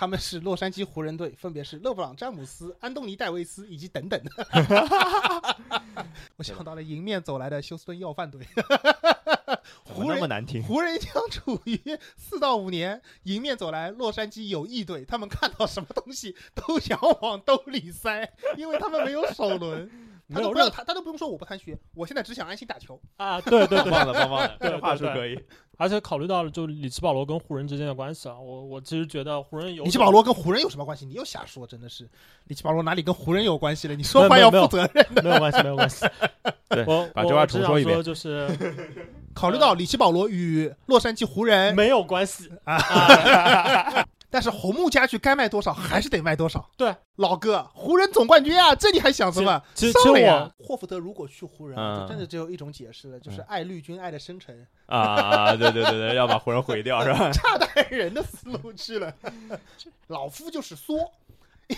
[0.00, 4.18] 他们是洛杉矶湖人队，分别是勒布朗·詹姆斯、安东尼·戴维斯以及等等。
[6.36, 8.40] 我想到了迎面走来的休斯顿要饭队。
[9.84, 11.78] 湖人那么难听，湖人将处于
[12.16, 18.26] 四到五年迎面走来洛杉矶友谊队，他们看到什么东西都想往兜里塞，
[18.56, 19.90] 因为他们没有首轮。
[20.32, 23.00] 他没有任都不要他，他都不用说我不贪学，我现在只想安心打球。
[23.16, 25.38] 啊，对对对，棒的棒棒的，对这话术可以。
[25.76, 31.06] 而且考虑到了就里奇保罗跟湖人之间的关系啊，我我其实觉得湖人有里奇保罗跟湖人有什么关系？
[31.06, 32.08] 你又瞎说，真的是
[32.44, 33.94] 里奇保罗哪里跟湖人有关系了？
[33.94, 35.06] 你说话要负责任。
[35.22, 36.06] 没有关系，没有关系。
[36.68, 38.48] 对我把这话重说一遍就是
[39.34, 42.48] 考虑到里奇保罗与洛杉矶湖人，没有关系。
[44.30, 46.70] 但是红木家具该卖多少还是得卖多少。
[46.76, 49.60] 对，老哥，湖人总冠军啊，这你还想什么？
[49.74, 57.30] 其实其实上了呀霍福德如果去湖人就真的只有一种解释了，就是嗯爱绿军爱的深沉，啊，对对对对，要把湖人毁掉是吧？
[57.34, 59.12] 差得害人的思路去了。
[60.08, 61.10] 老夫就是缩。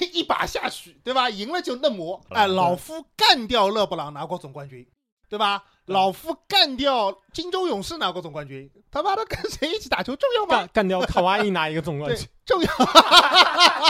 [0.01, 1.29] 一一把下去，对吧？
[1.29, 2.19] 赢了就嫩模。
[2.31, 4.87] 哎，嗯老夫干掉勒布朗拿过总冠军，
[5.29, 5.65] 对吧？
[5.85, 10.69] 对老夫干掉金州勇士拿过总冠军，他妈的跟谁一起打球重要吗干？
[10.69, 12.69] 干掉卡哇伊拿一个总冠军。，重要。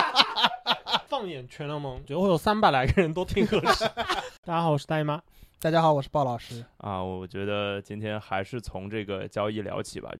[1.07, 3.85] 放眼全联盟，觉得会有三百来个人都挺合适。
[4.43, 5.21] 大家好，我是大姨妈。
[5.61, 6.65] 大家好，我是鲍老师。
[6.79, 10.11] 啊，我觉得今天还是从这个交易聊起吧。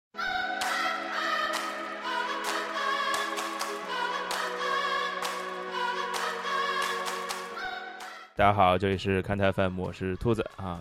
[8.37, 10.81] 大家好，这里是看台 FM，我是兔子啊。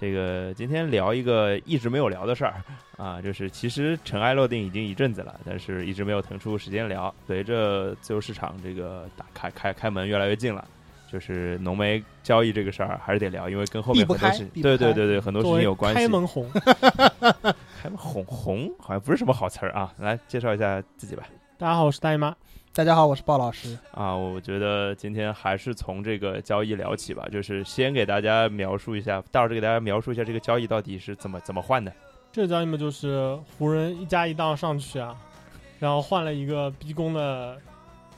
[0.00, 2.54] 这个今天聊一个一直没有聊的事儿
[2.96, 7.14] 啊，就是其实尘埃落定已经一阵子了，但是一直没有腾出时间聊。
[7.26, 10.66] 随着自由市场这个打开开开门越来越近了，
[11.12, 16.00] 就是浓眉交易这个事儿还是得聊，因为跟后面很多事，开避不开对对对对，很多事情有关系。
[16.00, 16.50] 开门红，
[17.82, 21.24] 开门红红好像不是什么好词儿啊，来介绍一下自己吧。
[21.58, 22.34] 大家好，我是大姨妈。
[22.72, 23.76] 大家好，我是鲍老师。
[23.90, 31.92] 啊，我觉得今天还是从这个交易聊起吧，就是先给大家描述一下，大老师给大家描述一下这个交易到底是怎么怎么换的。
[32.30, 35.16] 这个交易嘛，就是湖人一加一档上去啊，
[35.80, 37.58] 然后换了一个逼宫的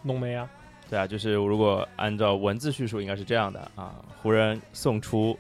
[0.03, 0.47] 浓眉啊。
[0.91, 5.37] 对啊，就是如果按照文字叙述，应该是这样的啊：湖人送出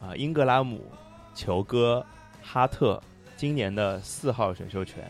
[0.00, 0.86] 啊英格拉姆、
[1.34, 2.06] 球哥、
[2.40, 3.02] 哈特
[3.36, 5.04] 今年的四号选秀权，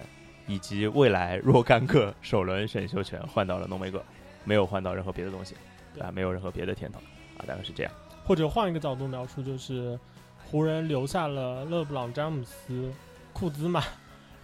[0.46, 4.02] 以及未来若干个首轮选秀权换到了浓眉哥，
[4.44, 5.54] 没有换到任何别的东西，
[5.94, 6.98] 对啊，没有任何别的甜头
[7.38, 7.92] 啊，大概是这样。
[8.24, 9.98] 或者换一个角度描述，就是
[10.44, 12.92] 湖人留下了勒布朗·詹姆斯、
[13.32, 13.82] 库兹马，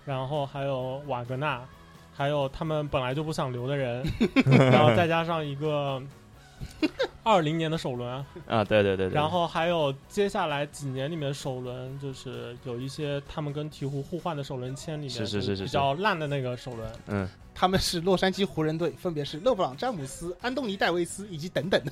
[0.05, 1.63] 然后还有瓦格纳，
[2.13, 4.05] 还有他们本来就不想留的人，
[4.73, 6.03] 然后再加上一个
[7.23, 15.65] 二零年的首轮，啊，对对对对，然后还有接下来几年里面首轮，就是有一些他们跟鹈鹕互换的首轮签里面，是是是是。
[15.65, 16.91] 比较烂的那个首轮。
[17.09, 17.29] 嗯，
[17.61, 21.83] 他们是洛杉矶湖人队，分别是勒布朗·詹姆斯、安东尼·戴维斯以及等等。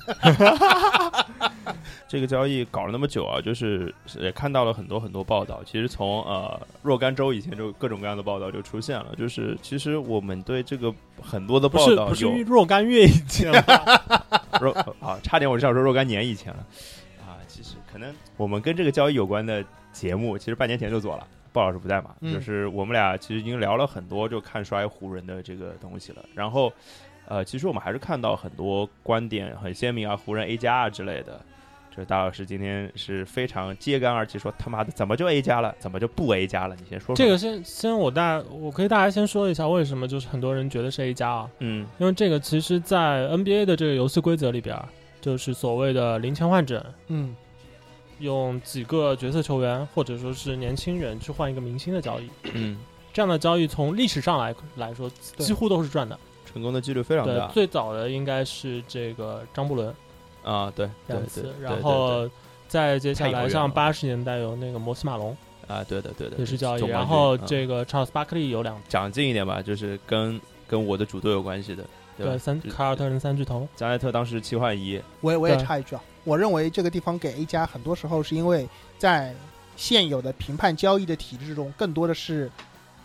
[2.07, 5.61] 这个交易搞了那么久啊，就是也看到了很多很多报道。
[5.65, 13.61] 其实从呃若干周以前就各种各样的报道就出现了，就是其实我们对这个很多的报道有不是若干月以前吗？
[14.61, 16.65] 若啊，差点我就想说若干年以前了
[17.19, 17.35] 啊。
[17.45, 19.61] 其实可能我们跟这个交易有关的
[19.91, 21.27] 节目，其实半年前就做了。
[21.53, 26.23] 鲍老师不在嘛，嗯就是我们俩其实已经聊了很多就看衰湖人的这个东西了。
[26.33, 26.71] 然后
[27.27, 31.39] 呃，其实我们还是看到很多观点很鲜明啊，湖人 A 加啊之类的。
[31.95, 36.75] 这大老师今天是非常揭竿而起，说他妈的怎么就 A 加了，怎么就不 A 加了？
[36.75, 44.87] 你先说说这个先先我大我可以大家先说一下为什么就是很多人觉得是 A 加啊，嗯因为这个其实，在 NBA 的这个游戏规则里边儿，
[45.19, 47.35] 就是所谓的零钱换整，嗯，
[48.19, 52.77] 用几个角色球员或者说是年轻人去换一个明星的交易，嗯，
[53.13, 56.17] 这样的交易从历史上来来说几乎都是赚的。
[56.45, 59.93] 成功的几率非常对大，最早的应该是这个张伯伦。
[60.43, 62.27] 啊，对对对两次，然后
[62.67, 65.35] 再接下来像八十年代有那个摩斯马龙
[65.67, 67.41] 啊，对的对的，也是交易，然后嗯。
[67.45, 71.83] 这个 Charles Barkley 有两讲近一点吧，就是跟跟我的主队有关系的，
[72.17, 78.67] 对三就凯尔特人三巨头，加内特当时七换一，我也我也插一句啊，我认为这个地方给 A 加，很多时候是因为
[78.97, 79.35] 在
[79.75, 82.49] 现有的评判交易的体制中，更多的是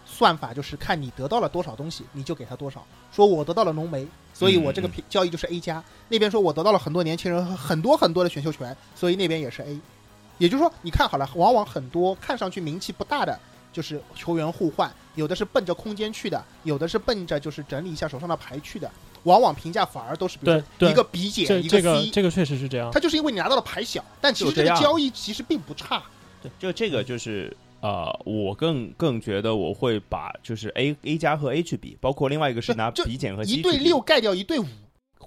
[0.07, 2.85] 算法，就是看你得到了多少东西，你就给他多少。
[3.13, 5.83] 说我得到了浓眉，所以我这个交易就是 A 加。
[6.09, 9.79] 那边说我得到了很多年轻人和很多很多的选秀权，所以那边也是 A。
[10.39, 13.39] 也就是说，你看好了，往往很多看上去名气不大的，
[13.73, 18.91] 就是球员互换，有的是奔着空间去的，有的是奔着就是整理一下手上的牌去的，
[19.25, 22.91] 往往评价反而都是比如一个比减，一个 C，这个确实是这样。
[22.93, 26.03] 他就是因为你拿到了牌小，但其实这个交易其实并不差。
[26.43, 34.67] 对，就这个就是呃，我更更觉得我会把就是 A A 加和 A 去比，包括另外一个是拿就 B 减和 C 一对六盖掉一对五，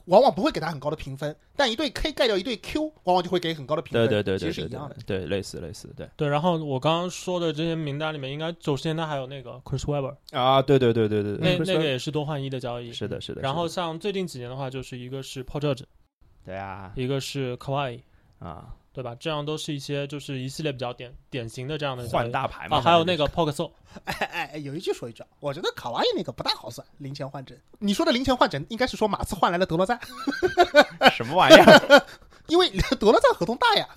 [0.05, 4.07] 往往不会给他很高的评分，但一对 K 盖掉一对 Q，往往就会给很高的评分。
[4.07, 4.95] 对对对对对其实是一样的。
[5.05, 5.25] 对。
[5.25, 6.07] 类似类似，对。
[6.15, 12.93] 对，然后我刚刚说的这些名单里面，应该九十年代还有那个 Chris Webber，啊，对对对对对那对，那个也是多换一的交易。
[12.93, 15.83] 是的是的，然后像最近几年的话，就是一个是 Paul George，
[16.45, 16.93] 对啊。
[16.95, 18.01] 一个是 Kawhi，
[18.39, 19.13] 啊，对吧？
[19.19, 23.69] 这样都是一些就是一系列比较典典型的这样的换大牌嘛，啊，还有那个 Poke s o
[24.05, 27.57] 哎哎哎，有一句说一句，我觉得卡哇伊那个不大好算，零钱换整。
[27.79, 29.99] 你说的零钱换整，应该是说马刺换来了德罗赞，
[31.11, 32.05] 什么玩意儿？
[32.47, 32.69] 因为
[32.99, 33.87] 德罗赞合同大呀，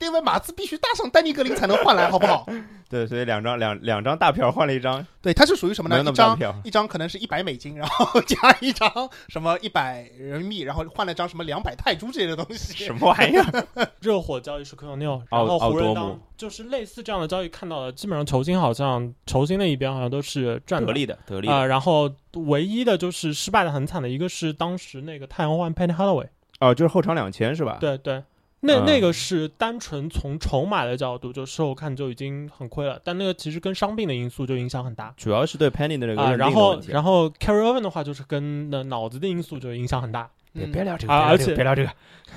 [0.00, 2.46] 因为马刺必须搭上丹尼格林才能换来，好不好？
[2.90, 5.96] 对，所以两张两两张大票换了一张，对，它是属于什么呢？
[5.96, 8.90] 没有那一张一张可能是一百美金，然后 加一张
[9.28, 12.84] 什么一百人民币，然后换了张什么两百泰铢之类的东西。
[12.86, 13.66] 什么玩意儿？
[14.00, 22.10] 热火交易是 Q 六，奥然后湖人当奥多姆就是类似这样的交易看到的，基本上球星好像球星那一边好像都是赚得利的得利啊、的然后
[22.46, 26.28] 唯一的就是失败的很惨的一个是当时那个太阳换 Penny Hardaway，
[26.60, 27.78] 哦，就是后场两千是吧？
[27.80, 28.22] 对对，
[28.60, 35.14] 那、嗯那个是单纯从筹码的角度，就事后看就已经很亏了，但那个其实跟伤病的因素就影响很大。
[35.16, 36.80] 主要是对 Penny 的这个啊，认然后。
[36.88, 40.30] 然后 Carry Irving 的话，就是跟那脑子的因素就影响很大。
[40.72, 41.92] 别聊这个，而且别聊这个。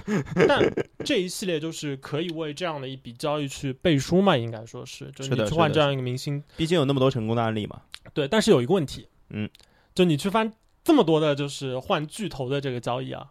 [0.47, 0.61] 但
[1.03, 7.81] 这一系列就是可以为这样的一笔交易去背书嘛，应该说是，就是你去换这样一个明星，毕竟有那么多成功的案例嘛。
[8.13, 8.27] 对。
[8.27, 9.49] 但是有一个问题，嗯，
[9.95, 10.53] 就你去翻
[10.83, 13.25] 这么多的，就是换巨头的这个交易啊，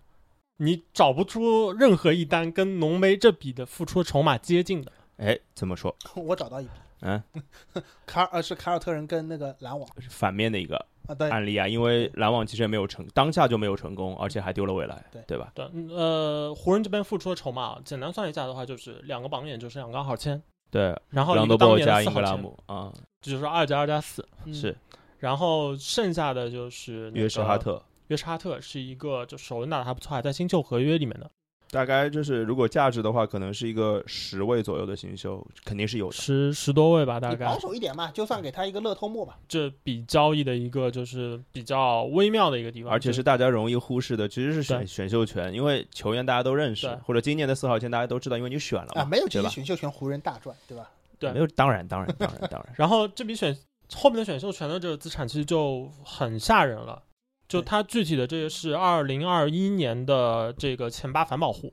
[0.63, 4.93] 你找不出任何一单跟浓眉这笔的付出筹码接近的。
[5.17, 5.95] 哎，怎么说？
[6.15, 6.71] 我找到一笔，
[7.01, 7.23] 嗯，
[8.05, 10.77] 卡尔呃是凯尔特人跟那个篮网反面的一个
[11.09, 15.51] 啊，案例啊，因为篮网其实也没有成，当下就没有成功，而且还丢了未来，对对吧？
[15.55, 20.41] 对，嗯呃，湖人这边付出的筹码啊，简单算一下的话，就是两个榜眼就是两个号签，
[20.71, 22.93] 对，然后朗一个当年的四号签，格拉姆啊，
[23.23, 24.77] 这就是二加二加四，嗯是
[25.19, 27.83] 然后剩下的就是那约什哈特。
[28.11, 31.31] 约什哈特是一个就首轮打的还不错，还在新秀合约里面的，
[31.71, 36.13] 大概就是，如果价值的话，可能是一个十位左右的新秀，肯定是有的。
[36.13, 37.59] 十十多位吧，大概你保。
[37.61, 39.39] 守一点嘛，就算给他一个乐透末吧。
[39.47, 49.49] 这笔交易的一个就是比较微妙的一个地方，而且是大家容易忽视的，其实是选选秀权，因为球员大家都认识，或者今年的四号签大家都知道，因为你选了嘛，啊，没有这些对吧？
[49.51, 50.91] 选秀权，湖人大赚，对吧？
[51.21, 53.57] 对没有，当然，当然，当然，当然， 然后这笔选
[53.95, 57.01] 后面的选秀权的这个资产其实就很吓人了，
[57.51, 57.67] 就对。
[57.67, 61.73] 它具体的这个是二零二一年的这个前八反保护，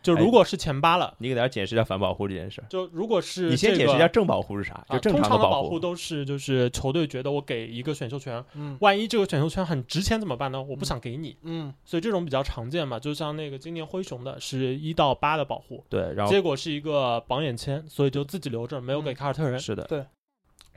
[0.00, 2.66] 就哎如果是前八了，你给大家解释一下反保护这件事儿。
[2.70, 8.78] 就如果是你先解释一下正保护是啥，啊，就正通常保常保护都是就是球队觉得我给一个选秀权，嗯。
[8.80, 10.62] 万一这个选秀权很值钱怎么办呢？
[10.62, 19.14] 我不想给你，嗯，所以这种比较常见嘛，就像那个今年灰熊的是一到八的保护，对，然后结果是一个榜眼签，所以就自己留着，没有给嗯。
[19.14, 19.58] 凯尔特人。
[19.58, 19.84] 是的，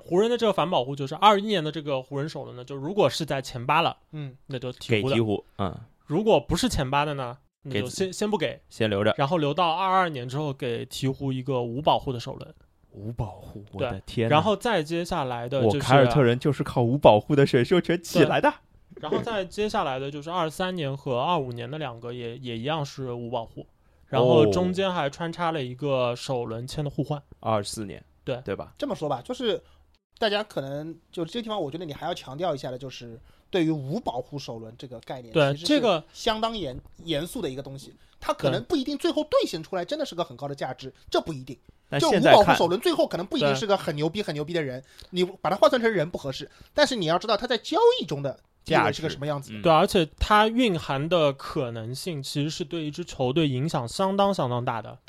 [0.03, 12.56] 湖人的这个反保护就是二一年的这个湖人首轮呢，就如果是在前八了，嗯，那就鹈鹕的给鹈；鹕，嗯，如果不是前八的呢，那就给先先不给，先留着然后留到二二年之后给鹈鹕一个无保护的首轮，
[12.92, 14.36] 无保护，我对的天哪！
[14.36, 18.53] 然后再接下来的就是我凯尔特人就是靠无保护的选秀权起来的。
[19.00, 23.65] 然后再接下来的就是二三年和二五年的两个也也一样是无保护，
[24.07, 27.19] 然后哦中间还穿插了一个首轮签的互换。
[27.39, 28.74] 二四年，对对吧？
[28.77, 29.59] 这么说吧，就是
[30.21, 33.19] 大家可能就这个地方，我觉得你还要强调一下的，就是
[33.50, 41.57] 对于无保护首轮这个概念，对这个相当严严肃的一个东西，它可能不一定最后兑现出来真的是个很高的价值，这不一定。
[42.00, 49.51] 就无保护首轮最后可能不一定是个很牛逼很牛逼的人，你把它换算成人不合适，但是你要知道他在交易中的价值是个什么样子。
[49.51, 55.00] 嗯对，而且它蕴含的可能性其实是对一支球队影响相当相当大的。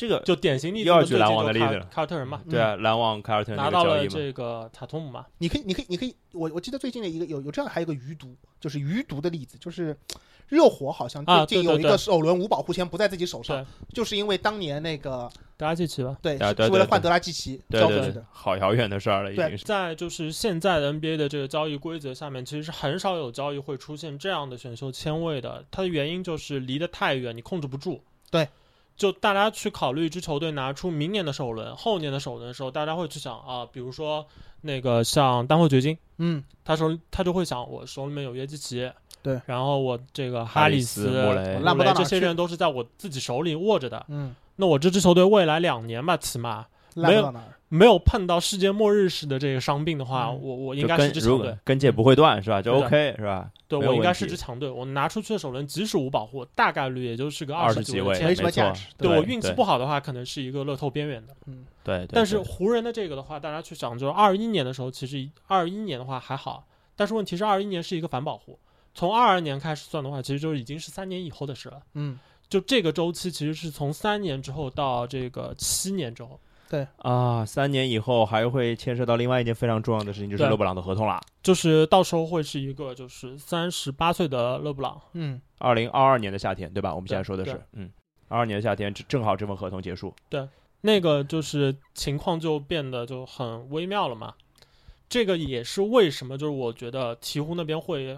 [0.00, 9.94] 这个就典型例子，又要举篮网的例子凯了凯尔特人嘛，对啊，篮网凯尔特人拿到了这个塔图姆嘛，你可以，你可以，你可以，我我记得最近的一个有有这样还有一个余毒，就是余毒的例子，就是
[10.48, 16.16] 热火好像啊最近有一个首轮无保护签不在自己手上对，就是因为当年那个德拉季奇吧。
[16.22, 19.64] 对是是为了换德拉季奇对对对交出去的，，好遥远的事儿了，已经是。
[19.64, 25.62] 在就是现在的 NBA 的这个交易规则下面，其实是很少有交易会出现这样的选秀签位的。
[25.70, 28.02] 它的原因就是离得太远，你控制不住。
[28.30, 28.48] 对，
[29.00, 34.26] 就大家去考虑一支球队拿出明年的首轮、后年的首轮的时候，大家会去想啊，比如说
[34.60, 38.92] 那个像丹佛掘金，嗯，他手他就会想，我手里面有约基奇，
[39.22, 41.56] 对，然后我这个哈里里斯莫雷。
[41.56, 44.04] 穆烂不到哪这些人都是在我自己手里握着的。
[44.08, 50.40] 嗯，那我这支球队未来两年吧，起码没有不到哪儿，没有碰到世界末日式的这个伤病的话，嗯。
[50.42, 52.60] 我我应该是支强队，跟腱不会断是吧？
[52.60, 53.48] 就 OK 是吧？
[53.68, 54.68] 对我应该是支强队。
[54.68, 61.32] 我拿出去的首轮即使无保护，大概率也就是个二十十几位，没什么价值对我运气不好的话，可能是一个乐透边缘的。
[61.46, 68.58] 嗯，对，对但是湖人的这个的话，大家去想，就是二一年的时候，其实二一年的话还好，但是问题是二一年是一个反保护，
[68.92, 71.80] 从二二年开始算的话，其实就已经是三年以后的事了。
[71.94, 76.40] 嗯，就这个周期其实是从三年之后到这个七年之后，
[76.98, 81.20] 啊，三年以后还会牵涉到另外一件非常重要的事情，就是勒布朗的合同啦。
[81.42, 86.94] 就是到时候会是一个就是三十八岁的勒布朗，嗯，二零二二年的夏天，对吧？
[86.94, 87.90] 我们现在对对，说的是嗯，
[88.28, 90.14] 二二年的夏天正正好这份合同结束。
[90.28, 90.48] 对
[90.82, 94.34] 那个就是情况就变得就很微妙了嘛。
[95.08, 98.16] 这个也是为什么，就是我觉得鹈鹕那边会，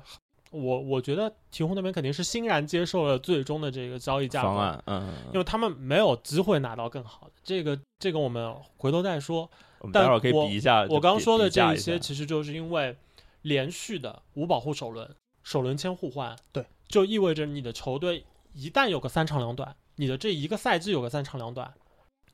[0.53, 7.33] 我我觉得鹈鹕那边肯定是欣然接受了最终的这个交易价格方案，嗯，因为他们没有机会拿到更好的。
[7.43, 9.51] 这个这个我们回头再说。
[9.81, 10.83] 但我们待会儿可以我比一下。
[10.83, 12.97] 我刚刚说的这一些，其实就是因为
[13.41, 15.11] 连续的无保护首轮、
[15.43, 21.75] 首轮签互换，对，就意味着你的球队一旦有个三长两短，你的这一个赛季有个三长两短，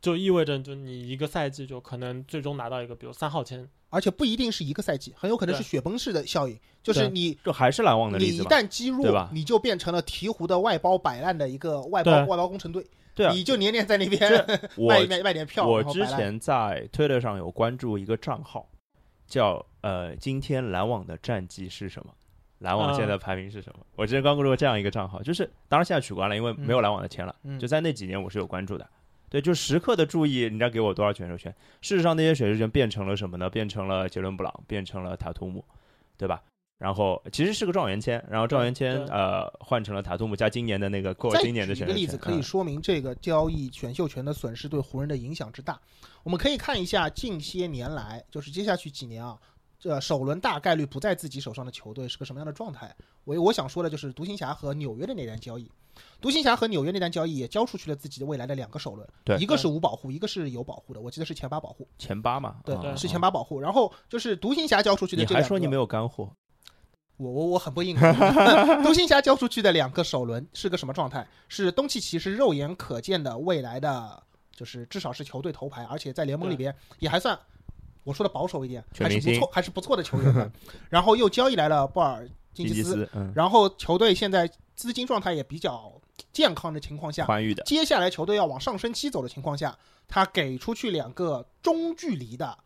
[0.00, 8.50] 就意味着就你一个赛季就可能最终拿到一个比如三号签，而且不一定是一个赛季，很有可能是雪崩式的效应，就是你这还是篮网的你一例子嘛？
[8.50, 14.30] 旦积弱对吧，你就变成了鹈鹕的外包摆烂的一个外包外包工程队，对啊，你就年年在那边
[14.76, 18.68] 我卖卖卖点票，我之前在推特上有关注一个账号，
[19.26, 22.12] 叫呃，今天篮网的战绩是什么？
[22.58, 23.86] 篮网现在排名是什么？
[23.94, 27.34] 我之前关注过这样一个账号，就是当然现在取关了，因为没有篮网的钱了。
[27.44, 28.88] 嗯就在那几年我是有关注的，
[29.30, 31.54] 对，就时刻的注意人家给我多少选秀权。
[31.80, 33.50] 事实上，那些选秀权变成了什么呢？
[33.50, 35.64] 变成了杰伦布朗，变成了塔图姆，
[36.16, 36.42] 对吧？
[36.78, 42.16] 然后其实是个状元签，然后状元签呃换成了塔图姆加今年的那个今年的选秀举一个例子。
[42.16, 45.80] 可以嗯说明这个交易选秀权的损失对湖人的影响之大。
[46.22, 49.36] 我们可以看一下近些年来，就是接下去几年啊，
[49.78, 52.94] 这首轮大概率不在自己手上的球队是个什么样的状态？
[53.24, 55.70] 我我想说的就是独行侠和纽约的那单交易。
[56.20, 63.20] 独行侠和纽约那单交易也交出去了自己的未来的两个首轮，对一个是无保护，一个是有保护的，我记得是前八保护，前八嘛，对，嗯是前。
[63.20, 63.60] 八保护。
[63.60, 66.30] 然后就是独行侠交出去的这两个，还说你没有干货？
[67.16, 68.12] 我我我很不硬核。
[68.82, 71.26] 独行侠交出去的两个首轮是个什么状态？
[71.48, 77.36] 是东契奇是肉眼可见的未来的，就是至少是球队头牌，而且在联盟里边也还算，
[78.08, 80.52] 我说的保守一点，还是不错，还是不错的球员。
[80.88, 85.92] 然后又交易来了布尔津吉斯，吉斯，嗯，然后球队现在资金状态也比较
[86.32, 89.76] 健康的情况下，宽裕的，接下来球队要往上升期走的情况下，
[90.08, 92.56] 他给出去两个中距离的、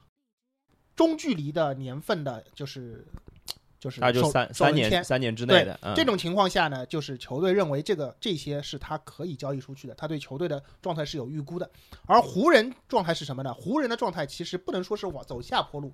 [0.94, 3.04] 中距离的年份的，就是
[3.82, 11.68] 就是那就三三年三年之内的，嗯这种情况下呢，就是球队认为这个这些是他可以交易出去的，他对球队的状态是有预估的。
[12.06, 13.52] 而湖人状态是什么呢？
[13.52, 15.92] 湖人的状态其实不能说是往走下坡路，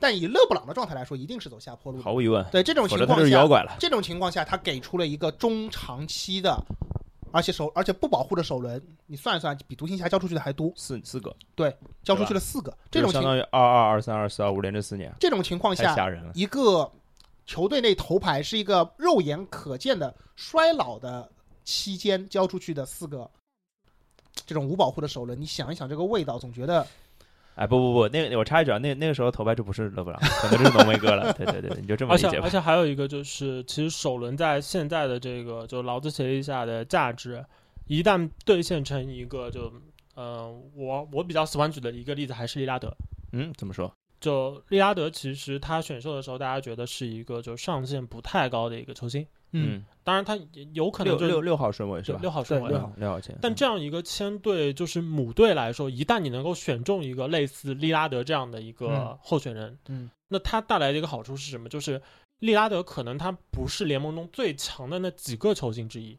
[0.00, 2.02] 但以勒布朗的状态来说，一定是走下坡路。
[2.02, 3.76] 毫无疑问，对这种情况下，是妖怪了。
[3.78, 6.60] 这种情况下，他给出了一个中长期的，
[7.30, 12.76] 而且首而且不保护的首轮，你算一算，比独行侠交出去的还多，四四个，对交出去了四个。
[12.90, 15.94] 这种相当于二二二三二四二五连着四年，这种情况下。
[16.34, 16.90] 一个
[17.48, 21.26] 球队内头牌是一个肉眼可见的衰老的
[21.64, 23.28] 期间交出去的四个
[24.46, 26.86] 这种无保护的首轮，你想一想这个味道，总觉得
[27.54, 31.32] 哎，不不不，那个我插一句啊，那那个时候头牌就不是勒布朗，可能就是浓眉哥了。
[31.40, 32.34] 对对对，你就这么理解吧。
[32.34, 37.42] 而且而且还有一个就是，其实首轮在现在的这个就劳资协议下的价值，
[37.86, 39.72] 一旦兑现成一个就，
[40.14, 42.94] 呃，我我比较喜欢举的一个例子还是利拉德。
[43.32, 43.90] 嗯，怎么说？
[44.20, 50.36] 就利拉德，其实他选秀的时候，大家觉得是一个就上限不太高的一个球星，嗯，当然他
[50.72, 52.18] 有可能就是六六六号顺位是吧？
[52.20, 53.36] 六号顺位六号六号签。
[53.40, 61.68] 但这样一个签对，就是母队来说，一旦你能够选中一个类似利拉德这样的一个嗯候选人，嗯，那他带来的一个好处是什么？
[61.68, 62.00] 就是
[62.40, 66.18] 利拉德可能他不是联盟中最强的那几个球星之一，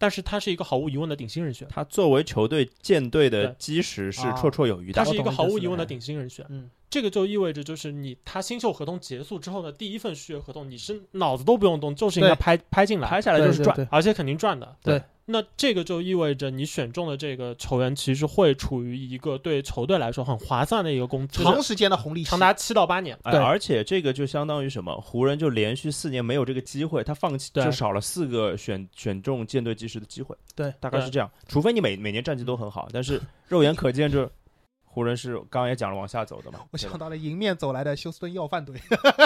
[0.00, 4.34] 但是他是一个毫无疑问的顶薪人选，他作为球队舰队的基石是啊。
[4.34, 4.94] 绰绰有余的。
[4.94, 6.46] 他是一个毫无疑问的顶薪人选。
[6.48, 13.86] 嗯，这个就意味着，就是你他新秀合同结束之后的第一份续约合同，你是脑子都不用动，就是应该拍拍进来，拍下来就是赚。
[13.90, 14.74] 而且肯定赚的。
[14.82, 23.18] 对，那这个就意味着你选中的这个球员，其实会处于一个对球队来说很划算的一个工资，长时间的红利长达七到八年。
[23.22, 24.94] 哎，对而且这个就相当于什么？
[25.00, 30.36] 湖人就连续四年没有这个机会，他放弃对就少了四个选选中舰队基石的机会。
[30.54, 31.30] 对，大概是这样。
[31.48, 34.30] 除非你每每年战绩都很好，但是肉眼可见，这
[34.84, 36.60] 湖人是刚刚也讲了往下走的嘛。
[36.72, 38.74] 我想到了迎面走来的休斯顿要饭队，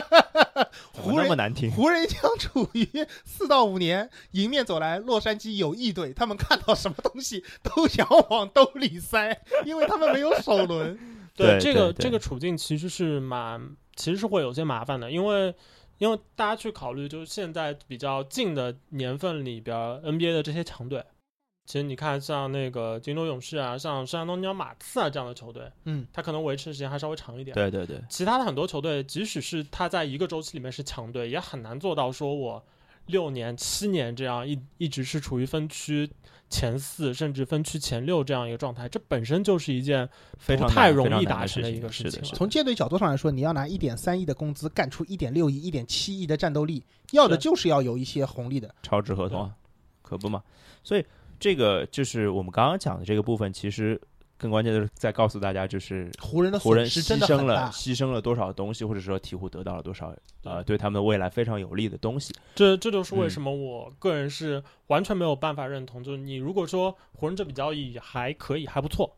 [0.92, 1.70] 怎么那么湖人难听？
[1.72, 2.88] 湖人将处于
[3.24, 10.98] 四到五年迎面走来洛杉矶友谊队，他们看到什么东西都想往兜里塞，因为他们没有首轮。
[11.36, 15.52] 对这个对这个处境其实是蛮，其实是会有些麻烦的，因为
[15.98, 21.04] 因为大家去考虑，就是现在比较近的年份里边，NBA 的这些强队，
[21.66, 27.54] 其实你看像那个金州勇士啊，像圣安东尼奥马刺啊这样的球队，嗯，他可能维持的时间还稍微长一点。
[27.54, 32.62] 对对对，其他的很多球队，即使是他在一个周期里面是强队，也很难做到说我
[33.06, 36.10] 六年、七年这样一一直是处于分区
[36.50, 38.86] 前四，甚至分区前六这样一个状态。
[38.88, 40.06] 这本身就是一件
[40.38, 42.22] 非常不太容易达成的一个事情。
[42.22, 48.74] 从舰队角度上来说，你要拿一点三亿的工资干出一点六亿、一点七亿的战斗力，要的就是要有一些红利的。
[48.82, 49.54] 超值合同啊，
[50.02, 50.42] 可不嘛。
[50.82, 51.04] 所以
[51.44, 54.00] 这个就是我们刚刚讲的这个部分，其实
[54.38, 57.70] 更关键的是在告诉大家，就是湖人的湖人牺牲了。
[57.70, 62.32] 牺牲了多少东西，或者说鹈鹕得到了多少呃对他们的未来非常有利的东西。
[62.54, 66.02] 这这就是为嗯什么我个人是完全没有办法认同。
[66.02, 69.14] 就是你如果说湖人这笔交易还可以，还不错，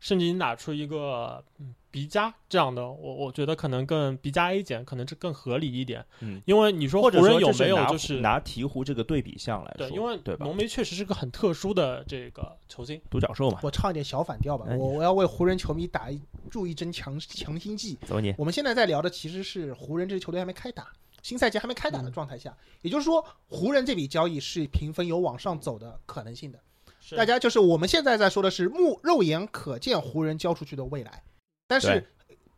[0.00, 6.04] 甚至你拿出一个嗯 B 加这样的，我我觉得可能更鼻加 A 减可能是更合理一点。
[6.20, 10.44] 嗯，因为你说或者湖人有没有就是拿鹈鹕这个对比项来对，说，因为对吧？
[10.44, 13.00] 浓眉确实是个很特殊的这个球星。
[13.10, 17.98] 独角兽嘛，我唱一点小反调吧，哎我我要为湖人球迷打一注一针强 强心剂。
[18.06, 18.34] 走你。
[18.36, 20.92] 我们现在在聊的其实是湖人这支球队还没开打，
[21.22, 26.58] 新赛季还没开打嗯的状态下，也就是说，湖人这笔交易是评分有往上走的可能性的。
[27.00, 31.22] 是大家就是我们现在在说的是目肉眼可见湖人交出去的未来，
[31.68, 32.04] 但是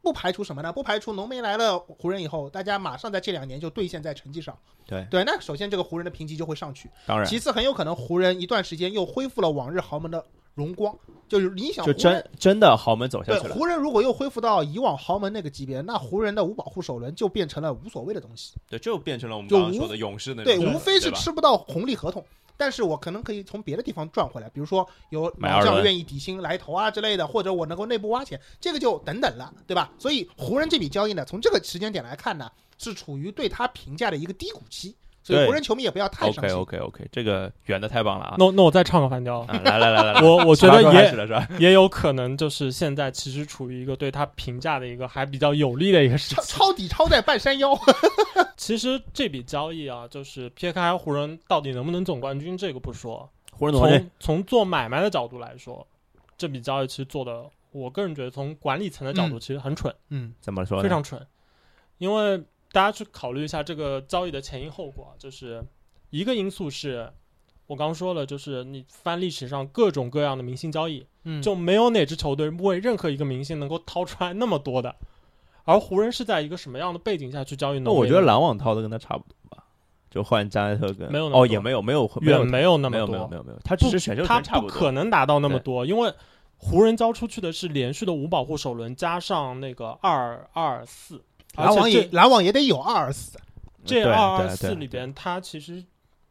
[0.00, 0.72] 不排除什么呢？
[0.72, 4.56] 不排除浓眉来了湖人以后，大家马上在这两年就兑现在成绩上。
[4.86, 10.24] 对对，那首先这个湖人的评级就会上去，当然，其次很有可能湖人一段时间又恢复了往日豪门的
[10.54, 10.96] 荣光，
[11.28, 13.54] 就是你想就真真的豪门走下对去了。
[13.54, 18.54] 湖人如果又恢复到以往豪门那个级别，那湖人的无保护首轮就变成了无所谓的东西。
[18.68, 22.24] 对，就变成了我们刚刚说的勇士那对，无非是吃不到红利合同，
[22.60, 29.90] 但是我可能可以从别的地方赚回来，比如说有老将愿意底薪来投啊之类的，或者我能够内部挖钱，这个就等等了，对吧？
[29.98, 34.94] 所以湖人这笔交易呢，从这个时间点来看呢，是处于对他评价的一个低谷期，
[35.30, 36.54] 所以对湖人球迷也不要太伤 OK。
[36.54, 38.34] OK OK，这个圆的太棒了啊！
[38.38, 41.48] 那那我再唱个反调，啊来来来来来，我我觉得也始了是吧？
[41.58, 46.52] 也有可能就是现在其实处于一个对他评价的一个还比较有利的一个时抄期。
[46.52, 47.78] 抄底抄在半山腰，
[48.56, 55.86] 其实这笔交易啊，就是撇开湖人到底能不能总冠军这个不说，湖人总冠军从从做买卖的角度来说，
[56.36, 60.82] 这笔交易其实做的，我个人觉得从管理层的角度嗯其实很蠢，嗯，怎么说呢？
[60.82, 61.24] 非常蠢。
[61.98, 65.64] 因为大家去考虑一下这个交易的前因后果啊，就是
[66.10, 67.12] 一个因素是
[67.66, 74.94] 我刚说了，就是你翻历史上各种各样的明星交易，嗯就没有哪支球队为任何一个明星能够掏出来那么多的。
[75.64, 77.90] 而湖人是在一个什么样的背景下去交易浓眉的？
[77.90, 79.64] 那我觉得篮网掏的跟他差不多吧，
[80.10, 84.62] 就换加内特跟哦，没有那么多也没有没有没有远没有那没有么多，没有没有没有，他只是选秀他权差多。
[84.62, 86.12] 不可能达到那么多，因为
[86.56, 91.29] 湖人交出去的是连续的五保护首轮加上那个二二四，而
[91.60, 93.38] 篮网也篮网也得有二二四，
[93.84, 95.84] 这二二四里边，它其实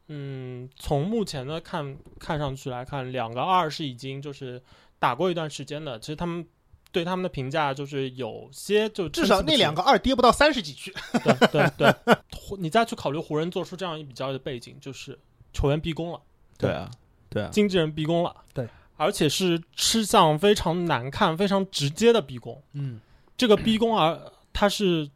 [0.07, 4.61] 嗯，从目前的看看上去来看，两个二是已经就是
[4.99, 6.45] 打过一段时间的，其实他们。
[6.91, 10.91] 对他们的评价就是有些就至少那两个二跌不到三十几去。
[11.23, 11.95] 对对对，
[12.35, 15.15] 湖你再去考虑湖人做出这样一笔交易的背景，就是
[15.53, 16.19] 球员逼宫了，
[16.57, 16.89] 对啊
[17.29, 22.59] 对啊，经纪人逼宫了，对，而且是吃相非常难看、非常直接的逼宫。
[22.73, 22.99] 嗯
[23.37, 24.19] 这个逼宫而
[24.51, 25.07] 他是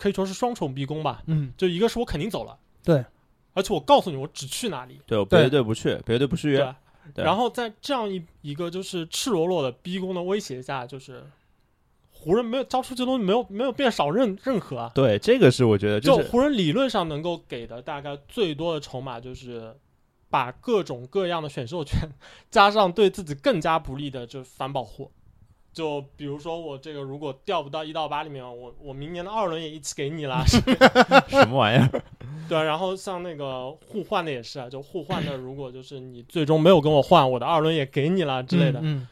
[0.00, 3.04] 可以说是双重逼宫吧，嗯，就一个是我肯定走了，对，
[3.52, 6.74] 而且我告诉你我只去哪里，对我别的队不去，别的队不续约，
[7.14, 7.22] 对。
[7.22, 11.22] 然后在这样一一个就是赤裸裸的逼宫的威胁下，就是
[12.10, 14.90] 湖人没有交出这东西，没有没有变少任任何啊。
[14.94, 19.76] 对，这个是我觉得就是湖人理论上能够给的大概最多的筹码，就是
[20.30, 22.08] 把各种各样的选秀权
[22.50, 25.10] 加上对自己更加不利的就反保护。
[25.80, 32.02] 就比如说我这个如果掉不到一到八里面，我我明年的二轮也一起给你啦， 什么玩意儿？
[32.50, 32.62] 对啊。
[32.62, 38.78] 然后像那个互换的也是啊，就互换的，如果就是你最终没有跟我换，我的二轮也给你了之类的。
[38.82, 39.08] 嗯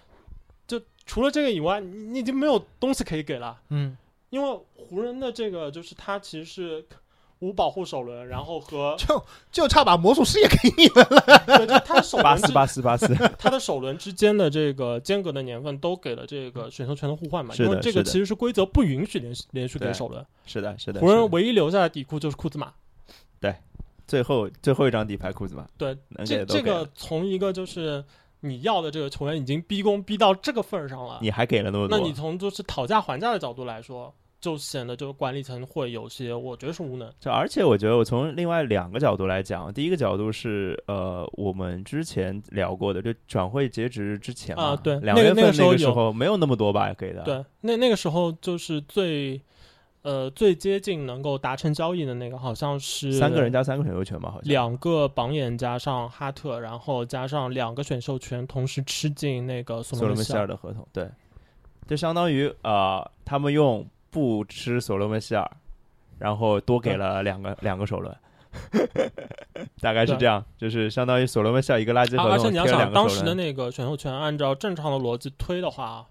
[0.67, 3.59] 就除了这个以外，你你已经没有东西可以给了。
[3.71, 3.97] 嗯
[4.29, 6.87] 因为湖人的这个就是他其实是
[7.41, 11.43] 无保护首轮，然后和就就差把魔术师也给你们了。
[11.47, 20.25] 对，就他的首八四轮之八四八四，他的首轮之间的这个间隔的年份都给了这个选秀权的互换嘛，因为这个其实是规则不允许连续连续给首轮。
[20.47, 21.01] 是的，是的。
[21.01, 22.73] 湖人唯一留下的底裤就是库兹马。
[23.41, 23.55] 对
[24.07, 28.03] 最后最后一张底牌库兹马，对，这这个从一个就是
[28.41, 37.13] 你要的这个球员已经逼宫逼到这个份儿上了，你还给了那么多，那你从就是讨价还价的角度来说，就显得就管理层会有些，我觉得是无能。
[37.19, 49.41] 就而且我觉得我从另外两个角度来讲，第一个角度是呃，我们之前聊过的，就转会截止之前，啊对那个两月份个时那个时候没有那么多吧给的，对，那那个时候就是最
[50.03, 60.33] 呃最接近能够达成交易的那个，好像是三个人加三个选秀权吧，好像两个榜眼加上哈特，然后加上两个选秀权同时吃进那个索罗门希。
[60.35, 61.11] 尔的合同，对，
[61.89, 63.85] 就相当于呃，他们用
[64.19, 65.49] 不吃所罗门希尔，
[66.19, 68.13] 然后多给了两个两个首轮。
[69.81, 72.93] 大概是这样，就是相当于所罗门希尔一个垃圾合啊而且你要想。
[72.93, 76.05] 当时的那个选秀权，按照正常的逻辑推的话，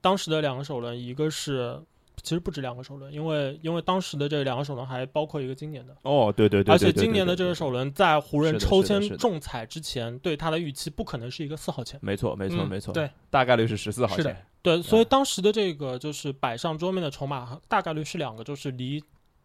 [0.00, 1.76] 当时的两个首轮，一个是
[2.22, 11.98] 其实不止两个首轮，因为因为当时的这两个首轮还包括一个今年的，哦，对对对，而且今年的这个首轮在湖人抽签中彩之前，对他的预期不可能是一个四号签。
[12.00, 14.36] 没错没错嗯没错，对，大概率是十四号签。
[14.62, 19.02] 对，所以啊当时的这个就是摆上桌面的筹码，大概率是两个，就是离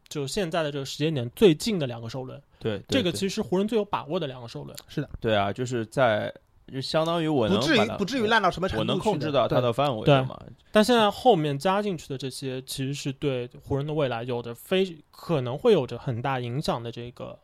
[0.08, 4.76] 就现在的这个时间点最近的两个首轮，对，对这个其实是湖人最有把握的两个首轮。
[4.88, 6.34] 是的对啊，就是在
[6.72, 10.40] 就相当于我能不至于不至于烂到什么程度我能控制到它对的范围对的嘛。
[10.72, 17.38] 但现在后面加进去的这些，其实是对湖人的未来有着非可能会有着很大影响的这个。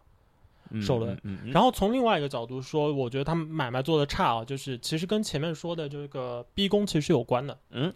[0.71, 1.17] 嗯首轮。
[1.51, 7.57] 然后从另外一个角度说，我觉得他们买卖做的差啊，就是其实跟前面说的这个逼宫其实是有关的。
[7.71, 7.93] 嗯，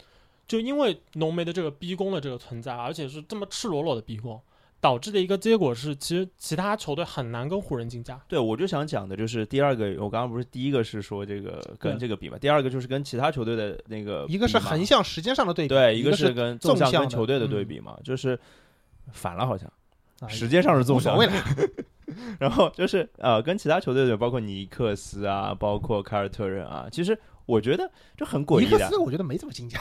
[0.47, 4.39] 就因为浓眉的这个逼宫的这个存在，而且是这么赤裸裸的逼宫，
[4.79, 8.21] 导致的一个结果是，其实其他球队很难跟湖人竞价。
[8.27, 17.67] 对，我就想讲的就是第二个，我刚刚不是第一个是说这个跟这个比嘛，第二个就是跟其他球队的那个一个是横向时间上的对比，对，一个是跟纵向跟球队的对嗯。
[17.67, 18.39] 比嘛，就是
[19.11, 19.71] 反了好像，
[20.19, 21.33] 啊时间上是纵向无所谓了。
[22.39, 29.79] 然后就是呃，跟其他球队的，包括尼克斯啊，包括凯尔特人啊，其实我觉得就很诡异的尼克斯，我觉得没怎么竞价，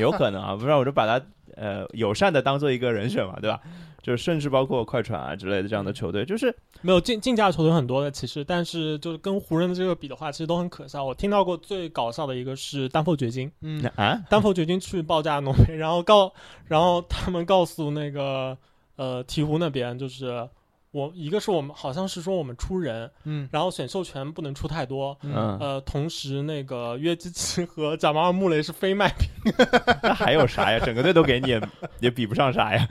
[0.00, 1.24] 有可能啊，不然我就把他
[1.56, 3.60] 呃友善的当做一个人选嘛，对吧？
[4.00, 11.04] 就是甚至包括快船啊之类的这样的球队，就是 没有竞竞价球队很多的，其实，但是就是跟湖人的这个比的话，其实都很可笑。
[11.04, 16.32] 我听到过最搞笑的一个是丹佛掘金，嗯，啊，丹佛掘金去报价浓眉， 然后告，
[16.66, 18.56] 然后他们告诉那个
[18.96, 20.48] 呃鹈鹕那边，就是
[20.90, 29.28] 我一个是我们好像是说我们出人，嗯然后选秀权不能出太多，嗯，呃，同时那个约基奇 和贾马尔穆雷是非卖品，
[30.02, 30.78] 那还有啥呀？
[30.78, 31.60] 整个队都给你也
[32.00, 32.88] 也比不上啥呀，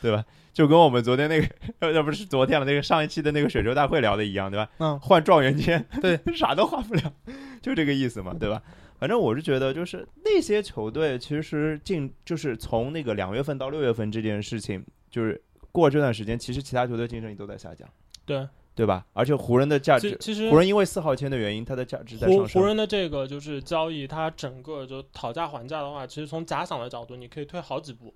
[0.00, 0.24] 对吧？
[0.52, 4.68] 就跟我们昨天那个，要不是昨天了，那个上一期的那个选秀大会聊的一样，对吧？
[4.78, 7.12] 嗯，换状元签，对，啥都换不了，
[7.60, 8.62] 就这个意思嘛，对吧？
[8.98, 15.38] 反正我是觉得，就是那些球队其实进，就是从那个两月份到六月份这件事情，就是
[15.80, 17.88] 过这段时间，其实其他球队竞争力都在下降，
[18.24, 19.06] 对，对吧？
[19.12, 22.62] 而且湖人的价值，其其实湖人因为四号签的原因，它的价值在湖上升。
[22.62, 28.14] 湖人的这个就是交易，它整个就讨价还价的话，其实从假想的角度，你可以退好几步。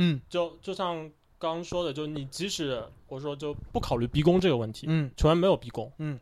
[0.00, 0.96] 嗯就就像
[1.38, 6.18] 刚刚说的，就你即使我说就不考虑逼宫这个问题，嗯球员没有逼宫，嗯，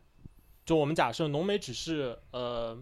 [0.65, 2.75] 就我们假设浓眉只是呃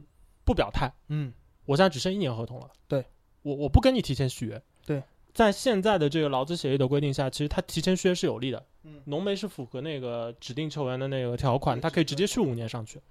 [0.45, 1.33] 不表态，嗯
[1.65, 3.03] 我现在只剩一年合同了，对
[3.41, 5.03] 我我不跟你提前续约，对，
[5.35, 13.01] 在现在的这个劳资协议的规定下，其实他提前续约是有利的，嗯浓眉是符合那个指定球员的那个条款，他可以直接续五年上去，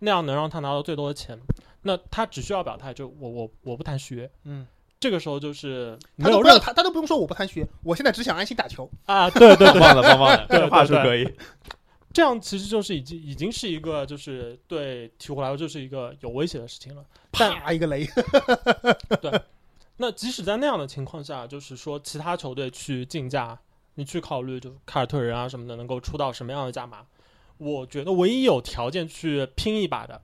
[0.00, 1.40] 那样能让他拿到最多的钱。
[1.82, 4.66] 那他只需要表态，就我我我不谈续约，嗯，
[5.00, 8.86] 这个时候就是他他他都不用说我不谈续约，我现在只想安心打球。
[9.06, 11.34] 啊，对对对，棒的， 棒棒的，对这话对对术可以。
[12.12, 17.02] 这样其实就是已经已经是一个就是对鹈鹕来说就是一个有威胁的事情了。
[17.32, 18.04] 啪一个雷，
[20.00, 23.60] 那即使在那样的情况下，就是说其他球队去竞价，
[23.96, 27.04] 你去考虑就是凯尔特人啊什么的能够出到什么样的价码，
[27.58, 30.22] 我觉得唯一有条件去拼一把的，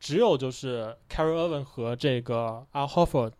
[0.00, 3.34] 只有就是 Carry Irvin 和这个 Al Horford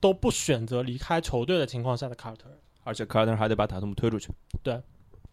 [0.00, 2.58] 都不选择离开球队的情况下的凯尔特人。
[2.82, 4.30] 而且凯尔特人还得把塔图姆推出去。
[4.64, 4.82] 对，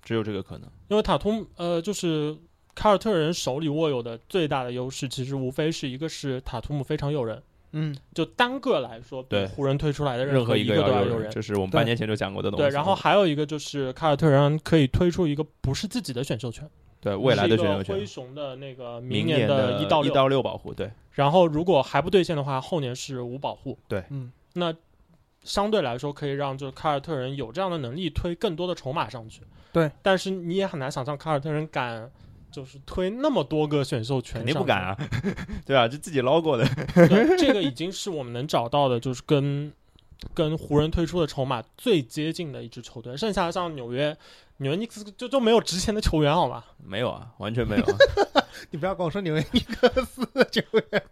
[0.04, 0.70] 只有这个可能。
[0.90, 2.38] 因为塔图呃，就是
[2.76, 7.96] 凯尔特人手里握有的最大的优势，其实无非是一个是塔图姆非常诱人，嗯。
[8.14, 11.32] 就单个来说，比对湖人推出来的任何个一要诱都要人。
[11.32, 11.76] 这是我们对。
[11.76, 12.64] 半年前就讲过的东西。
[12.64, 17.96] 对，然后还有一个就是凯尔特人可以推出一个不是自己的选秀权，对未来的选秀权。
[17.96, 20.92] 灰，熊的那个明年的一一到六，到六保护，对。
[21.12, 23.78] 然后如果还不兑现的话，后年是无保护。
[23.88, 24.04] 对。
[24.10, 24.32] 嗯。
[24.54, 24.74] 那
[25.44, 29.42] 相对来说可以让就是凯尔特人有这样的能力推更多的筹码上去。
[29.72, 32.10] 对，但是你也很难想象凯尔特人敢
[32.52, 34.82] 就是推那么多个选秀权，肯定不敢。
[34.82, 34.98] 啊，
[35.66, 36.66] 对啊，就自己捞过的。
[36.96, 39.72] 对，这个已经是我们能找到的，就是跟
[40.34, 43.16] 跟湖人推出的筹码最接近的一支球队。
[43.16, 44.18] 剩下像纽约，
[44.60, 46.64] 纽约尼克斯就就没有值钱的球员好吗？
[46.78, 47.98] 没有啊，完全没有啊。
[48.72, 51.04] 你不要跟我说纽约尼克斯的球员，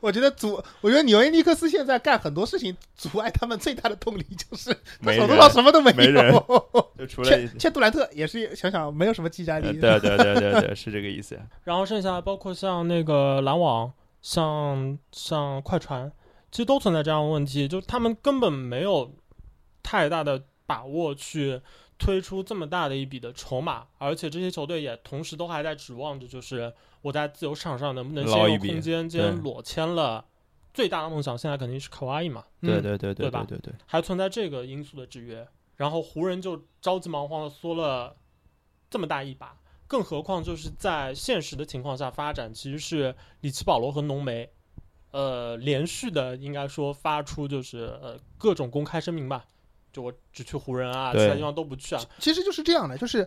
[0.00, 6.90] 我觉得阻，我觉得纽约尼克斯现在干很多事情，阻碍他们最大的动力就是他没人手头上什么都没没人有。
[6.96, 11.38] 就除了欠欠杜兰特也是想想没有什么技战呃力，对对对对对，是这个意思。
[11.64, 16.10] 然后剩下包括像那个篮网，像像快船，
[16.50, 19.14] 其实都存在这样的问题，就他们根本没有
[19.82, 21.60] 太大的把握去
[21.98, 29.20] 推出这么大的一笔的筹码，而且这些球队也同时都还在指望着，就是我在自由市场上能不能先有空间，对。
[29.20, 30.24] 先裸签了。
[30.74, 38.14] 最大的梦想现在肯定是卡哇伊嘛，嗯对对对对对吧对对，还存在这个因素的制约，然后湖人就着急忙慌的缩了
[38.88, 39.58] 这么大一把，
[39.88, 44.48] 更何况就是在现实的情况下发展，其实是里奇保罗和浓眉，
[45.10, 49.46] 呃，连续的应该说发出就是呃各种公开声明吧，
[49.92, 53.26] 就我只去湖人啊，其他地方都不去啊，其实就是这样的，就是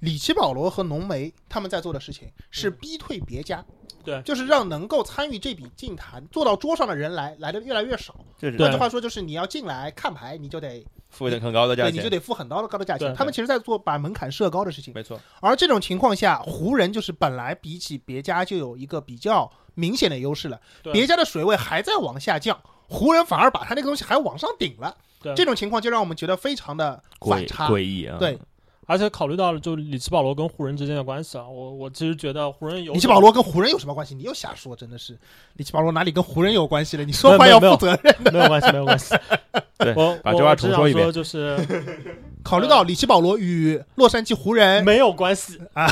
[0.00, 2.76] 里奇保罗和浓眉他们在做的事情是嗯。
[2.80, 3.64] 逼退别家，
[4.04, 4.20] 对。
[4.22, 8.14] 就是让能够参与这笔竞谈坐到桌上的人来来的越来越少。
[8.58, 13.14] 换句话说，就是你要进来看牌，你就得付的很高的价对，你就，得付很高的高的价钱。
[13.14, 15.20] 他们其实在做把门槛设高的事情，没错。
[15.40, 20.92] 而这种情况下，湖人就是本来比起别家就有一个比较明显的优势了，对。
[20.92, 24.96] 别家的水位还在往下降，湖人反而把他那个东西还往上顶了。
[25.22, 27.68] 对这种情况就让我们觉得非常的反诡差。
[27.68, 28.16] 诡异啊！
[28.18, 28.38] 对，
[28.86, 34.14] 而且考虑到了就里奇保罗跟湖人之间的关系啊，我我其实觉得湖人有里奇保罗跟湖人有什么关系？
[34.14, 35.18] 你又瞎说，真的是
[35.54, 37.04] 里奇保罗哪里跟湖人有关系了？
[37.04, 38.32] 你说话要负责任。
[38.32, 39.14] 没有关系没有关系，
[39.78, 41.56] 对我把这话我只想重说一遍说就是
[42.42, 45.86] 考虑到里奇保罗与洛杉矶湖人， 没有关系啊。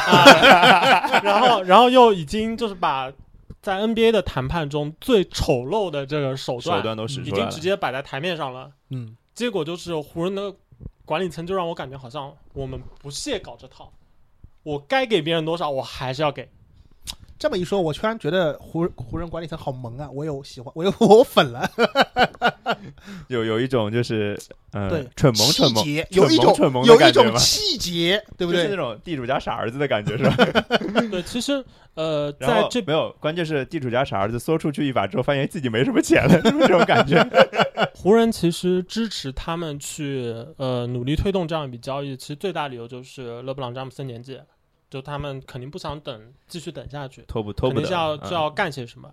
[1.22, 3.10] 然后，然后又已经就是把
[3.62, 8.70] 在 NBA 的谈判中最丑陋的这个手段，手段都使已经出来了直接摆在台面上了。
[8.88, 10.54] 嗯，结果就是湖人的
[11.06, 13.90] 管理层就让我感觉好像我们不屑搞这套，
[14.62, 16.46] 我该给别人多少我还是要给。
[17.40, 20.06] 这么一说，我突然觉得湖湖人管理层好萌啊！
[20.12, 21.66] 我有喜欢，我有 我粉了。
[23.28, 24.38] 有有一种就是
[24.72, 28.64] 呃对，蠢萌蠢萌，有一种蠢萌的有一种感觉吗气节，对不对？
[28.64, 30.36] 就是那种地主家傻儿子的感觉是吧？
[31.10, 37.26] 对，其实呃，在这没有，关键是地主家傻儿子缩出去一把之后，发现自己没什么钱了，是不是这种感觉？
[37.94, 44.38] 湖人其实支持他们去呃努力推动这样一笔交易，其实最大理由就是勒布朗詹姆斯年纪，
[44.90, 49.10] 就他们肯定不想等继续等下去，拖不拖不得，肯定是要嗯就要干些什么。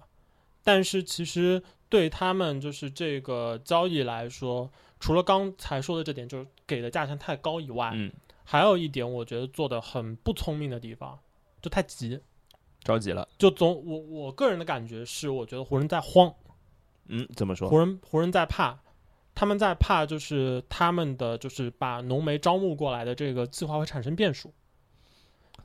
[0.63, 8.11] 但是其实对他们就是这个交易来说，除了刚才说的这点，就是给的价钱太高以外，嗯，
[8.43, 11.17] 还有一点我觉得做的很不聪明的地方，
[11.61, 12.19] 就太急。
[12.83, 13.27] 着急了。
[13.37, 16.33] 就总我我个人的感觉是，我觉得湖人在慌，
[17.05, 17.69] 嗯，怎么说？
[17.69, 18.77] 湖人湖人在怕，
[19.35, 24.53] 他们在怕就是他们的就是把浓眉招募过来的这个计划会产生变数。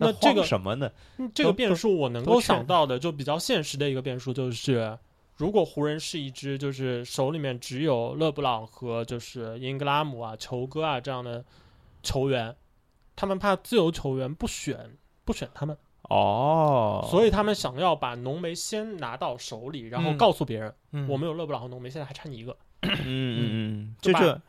[0.03, 0.91] 那这个什么呢？
[1.19, 4.99] 嗯这个变数我能够想到的，就比较现实的一个变数就是，
[5.37, 11.45] 如果湖人是一支就是手里面只有勒布朗和就是英格拉姆啊、球哥啊这样的
[12.03, 12.55] 球员，
[13.17, 15.77] 他们怕自由球员不选不选他们，
[16.11, 22.57] 哦，所以他们想要把浓眉先拿到手里，然后嗯告诉别人，嗯我们有勒布朗和浓眉，现在还差你一个。
[22.83, 24.41] 嗯嗯嗯， 就这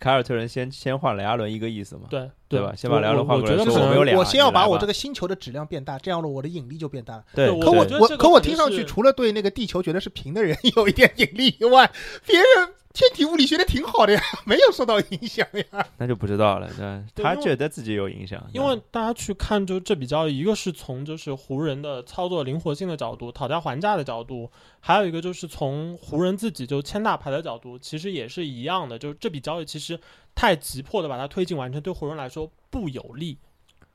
[0.00, 2.04] 凯尔特人先先换雷阿伦一个意思嘛？
[2.08, 7.24] 对对吧先把雷阿伦换我过来我觉得可能我有俩我先要把我这个星球的质量变大，这样了我的引力就变大了。
[7.34, 11.90] 对，可我觉得这个我可我听上去，除了对那个地球觉得是平的人 有一点引力以外，
[12.26, 12.46] 别人
[12.92, 15.86] 天体物理学的挺好的呀， 没有受到影响呀。
[15.96, 16.68] 那就不知道了。
[16.76, 24.50] 对，他觉得自己有影响，因为大家去看，就这笔交易，一个是从就是湖人的操作灵活性的角度、讨价还价的角度，
[24.80, 28.98] 还有一个就是从湖人自己就签大牌的角度，其实也是一样的。
[28.98, 29.98] 就是这笔交易其实
[30.34, 33.38] 太急迫的把它推进完成，对湖人来说不有利。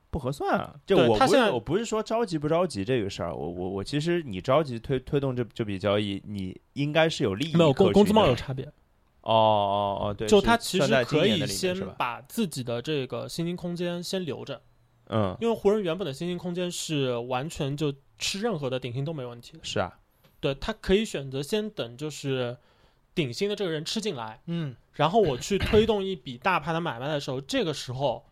[0.09, 0.73] 不合算啊。
[0.85, 8.65] 就我现在是我不是说着急不着急这个事儿，我我我其实你着急推推动这这笔交易，你应该是有利益没有工工资帽有差别，
[9.25, 11.75] 哦哦哦，对，就他其实可以先？
[11.97, 14.61] 把自己的这个薪金空间先留着，
[15.07, 19.59] 嗯，因为湖人原本的薪金空间是完全就吃任何的顶薪都没问题的。
[19.63, 19.97] 是啊，
[20.39, 22.55] 对他可以选择先等，就是
[23.15, 28.23] 顶薪的这个人吃进来，嗯，然后我去推动一笔大盘的买卖的时候，这个时候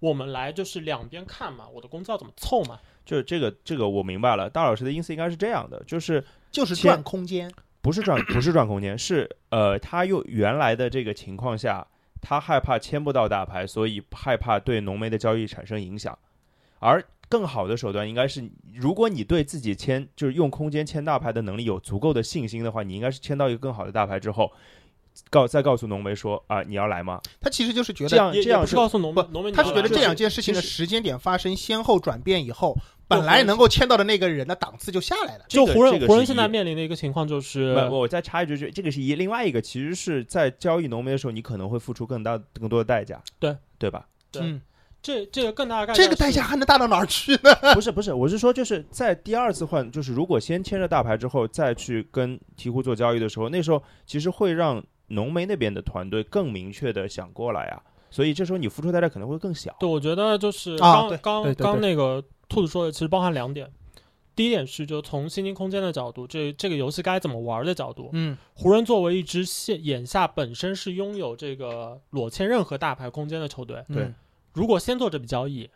[0.00, 2.78] 我们来就是两边看嘛，我的工资要怎么凑嘛。
[3.06, 7.50] 就这个这个我明白了，大老师的意思应该是这样的，就是就是切赚空间。
[7.82, 11.84] 不是赚不是赚空间，是呃，他又原来的这个情况下，
[12.20, 16.16] 他害怕签不到大牌，所以害怕对浓眉的交易产生影响。
[16.78, 24.52] 而更好的手段应该是，如果你对自己签就是用空间签大牌的能力有足够的信心的话，你应该是签到一个更好的大牌之后，
[25.30, 27.20] 告再告诉浓眉说啊，你要来吗？
[27.40, 32.76] 他其实就是觉得，也也样这样是告诉浓不农民，他是觉得这两件事情的时间点发生先后转变以后，
[33.16, 35.44] 本来能够签到的那个人的档次就下来了。
[35.48, 44.06] 就这个湖人湖人现在面临的一个情况就是，不，我再插一句，就这个是一，另外一个其实是在交易浓眉的时候，你可能会付出更大更多的代价，对对吧？
[44.30, 44.60] 对嗯，
[45.02, 47.74] 这这个更大的概这个代价还能大到哪儿去呢？
[47.74, 59.74] 不是不是，我是说就是在第二次换，就是如果先签了大牌之后再去跟鹈鹕做交易的时候，那时候其实会让浓眉那边的团队更明确的想过来啊，所以这时候你付出代价可能会更小。
[59.80, 62.22] 对，我觉得就是刚、刚刚那个
[62.52, 63.70] 兔子说的，其实包含两点。
[64.34, 74.14] 第一点是，就从新兴空间的角度，这这个游戏该怎么玩的角度，嗯湖人作为一支现眼下本身是拥有这个裸签任何大牌空间的球队，对嗯
[74.54, 75.68] 如果先做这笔交易，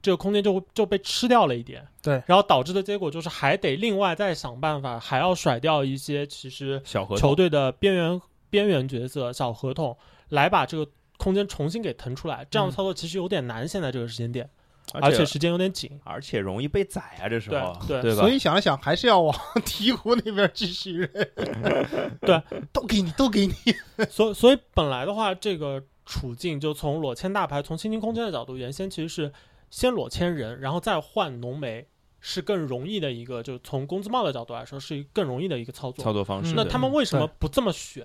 [0.00, 9.96] 这个空间就会就被吃掉了一点，对，然后导致的结果就是还得另外再想办法，还要甩掉一些其实小合同球队的边缘边缘角色、小合同，
[10.28, 12.46] 来把这个空间重新给腾出来。
[12.48, 15.90] 这样操作其实有点难，现在这个时间点，而而且时间有点紧。
[16.04, 18.20] 而且容易被宰啊，这时候对对吧？
[18.20, 21.10] 所以想了想，还是要往鹈鹕那边继续扔。
[22.20, 22.42] 对，
[22.72, 23.54] 都给你，都给你。
[24.10, 29.32] 所以所以本来的话，这个处境就从裸签大牌、从新兴空间的角度，原先其实是
[29.70, 31.86] 先裸签人，然后再换浓眉，
[32.20, 36.04] 是更容易的一个，就从工资帽的角度来说，是更容易的一个操作。
[36.04, 38.04] 操作方式嗯那他们为什么不这么选？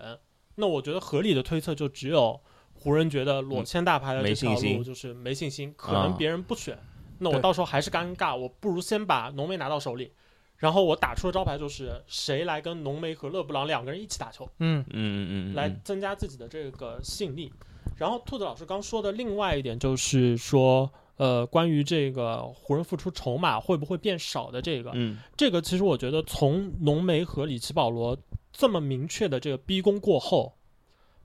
[0.55, 2.39] 那我觉得合理的推测就只有
[2.79, 6.07] 湖人觉得裸签大牌的这条路就是没信心，可啊。
[6.07, 6.77] 能别人不选，
[7.17, 10.13] 那我到时候还是尴尬，我不如先把浓眉拿到手里，
[10.55, 14.83] 然后我打出的招牌就是谁来跟浓眉和勒布朗两个人一起打球，嗯。
[14.87, 15.53] 嗯嗯嗯。
[15.53, 17.51] 嗯，来增加自己的这个吸引力。
[17.97, 25.17] 然后兔子老师刚说的另外一点就是说，呃，关于这个湖人付出筹码会不会变少的这个，嗯。
[25.35, 28.17] 这个其实我觉得从浓眉和里奇保罗
[28.53, 30.53] 这么明确的这个逼宫过后，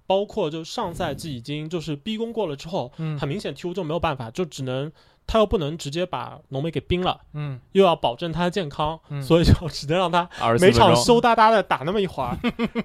[0.07, 3.19] 包括就上赛季已经就是逼宫过了之后，嗯。
[3.19, 4.91] 很明显鹈鹕就没有办法，就只能
[5.27, 7.59] 他又不能直接把浓眉给冰了，嗯。
[7.73, 9.23] 又要保证他的健康，嗯。
[9.23, 10.29] 所以就只能让他
[10.61, 12.37] 每场羞答答的打那么一会儿，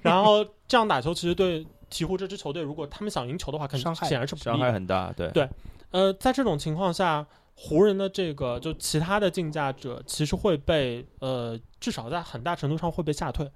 [0.02, 4.58] 然后这样打球其实对鹈鹕这支球队，如果他们想赢球的话，肯伤害显然是不伤。
[4.58, 5.30] 害很大，对。
[5.32, 5.50] 对。
[5.92, 13.52] 呃，在这种情况下，湖人的这个就其他的竞价者其实会被呃，至少在很大程度上会被吓退，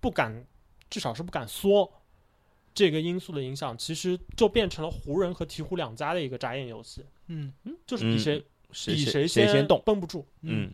[0.00, 0.44] 不敢，
[0.88, 1.88] 至少是不敢缩。
[2.74, 10.26] 这个因素的影响，其实就变成了湖人和鹈鹕两家的一个眨眼游戏，嗯嗯就是比谁、谁比谁先先动，绷不住。
[10.42, 10.70] 嗯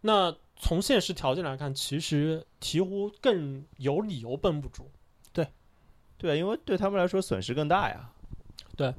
[0.00, 4.90] 那从现实条件来看，其实鹈鹕更有理由绷不住。
[5.32, 5.46] 对，
[6.16, 8.10] 对因为对他们来说损失更大呀。
[8.76, 8.94] 对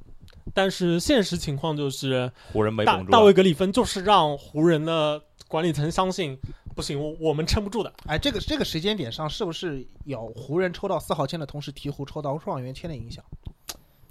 [0.53, 6.37] 但是现实情况就是，湖人没大绷住啊，大卫格里芬就是让湖人的管理层相信，
[6.77, 7.91] 不行，我我们撑不住的。
[8.05, 13.23] 哎，这个这个时间点上，是不是有湖人抽到四号签的同时，鹈鹕抽到状元签的影响？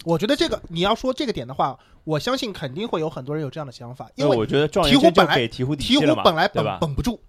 [0.05, 6.65] 我觉得这个你要说这个点的话，我相信肯定会有很多人有这样的想法，因为我觉得鹈鹕本来鹈鹕鹈鹕本来绷？
[6.81, 7.21] 绷不住，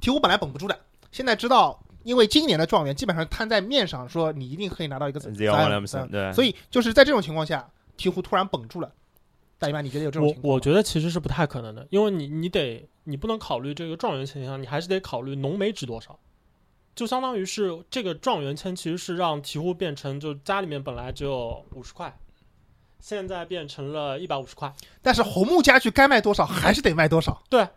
[0.00, 0.76] 鹈鹕本来绷不住的，
[1.12, 8.92] 现在知道，因为今年的状元基本上摊在面上，说你一定可以拿到一个 Zion 三对，所以就是在这种情况下，鹈鹕突然绷住了。
[9.62, 10.54] 大姨妈，你觉得有这种我情况吗？
[10.54, 16.18] 我觉得其实是不太可能的，因为你你得你不能考虑这个状元签项，你还是得考虑浓眉值多少，
[16.96, 22.18] 就相当于是这个状元签其实是让鹈鹕变成就家里面本来只有五十块，
[22.98, 24.74] 现在变成了一百五十块。
[25.00, 27.40] 但是红木家具该卖多少还是得卖多少。
[27.48, 27.68] 对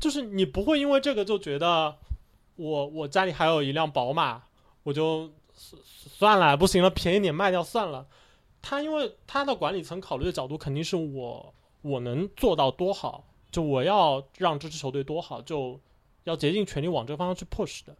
[0.00, 1.94] 就是你不会因为这个就觉得
[2.56, 4.42] 我我家里还有一辆宝马，
[4.82, 8.06] 我就算算了，不行了，便宜点卖掉算了。
[8.66, 15.78] 他因为他的管理层考虑的角度肯定是我我能做到多好，就我要让这支球队多好，就
[16.22, 17.94] 要竭尽全力往这个方向去 push 的。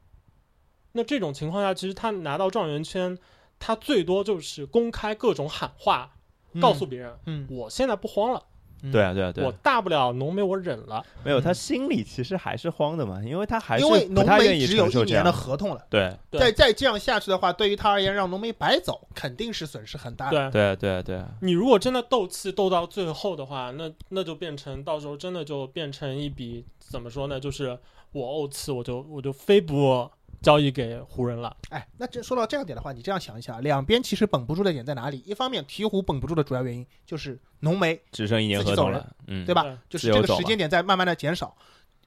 [0.93, 3.19] 那这种情况下，其实他拿到状元签，
[3.59, 6.17] 他最多就是公开各种喊话，
[6.63, 8.43] 告诉别人，嗯，我现在不慌了，
[8.91, 11.05] 对啊对啊对我啊，大不了浓眉我忍了。
[11.23, 15.31] 没有他嗯心里其实还是慌的嘛，因为他还是因为浓不太愿意眉只有一年的。
[15.31, 20.51] 合同了，对对再再这样下去的话，对于他而言，让浓眉白走肯定是损失很大的。
[20.51, 27.39] 对，对啊对啊对啊，你如果真的斗气斗到最后的话，那那就变成到时候真的就变成一笔怎么说呢？
[27.41, 27.79] 就是
[28.13, 30.09] 我怄气，我就我就非不
[30.45, 31.57] 交易给湖人了。
[31.71, 35.19] 哎，那这说到这样点的话，你这样想一下，两边其实绷不住的点在哪里？
[35.27, 39.63] 一方面，鹈鹕绷不住的主要原因就是浓眉，只剩一年自己走人合同了，嗯，对吧？
[39.63, 41.57] 对就是这个时间点在慢慢的减少。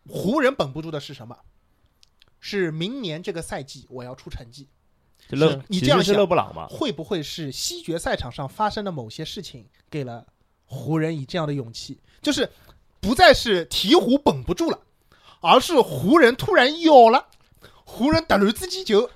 [0.07, 1.35] 湖人绷不住的是什么？
[2.39, 4.69] 是明年这个赛季我要出成绩，
[5.27, 10.25] 就勒是其实是你这样想勒布朗吗，会不会是西决赛场上发生的某些事情给了
[10.65, 11.99] 湖人以这样的勇气？
[12.21, 12.47] 就是
[13.01, 14.79] 不再是鹈鹕绷不住了，
[15.41, 17.27] 而是湖人突然有了，
[17.87, 19.09] 湖人突然自己就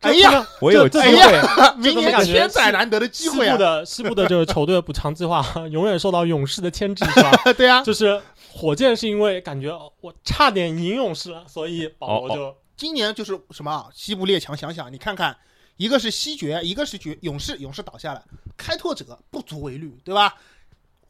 [0.00, 3.52] 哎呀，呀，我有机会，呀， 明年千载难得的机西会啊！
[3.52, 7.30] 部的西部的这个球队补偿计划永远受到勇士的牵制，是吧？
[7.56, 8.20] 对啊，就是
[8.52, 13.88] 火箭是因为感觉哦我差点赢勇士了，所以保罗就今年就是什么啊？
[13.92, 15.36] 西部列强，想想你看看，
[15.76, 18.22] 一个是西决，一个是决勇士，勇士倒下了，
[18.56, 20.34] 开拓者不足为虑，对吧？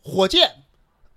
[0.02, 0.50] 火箭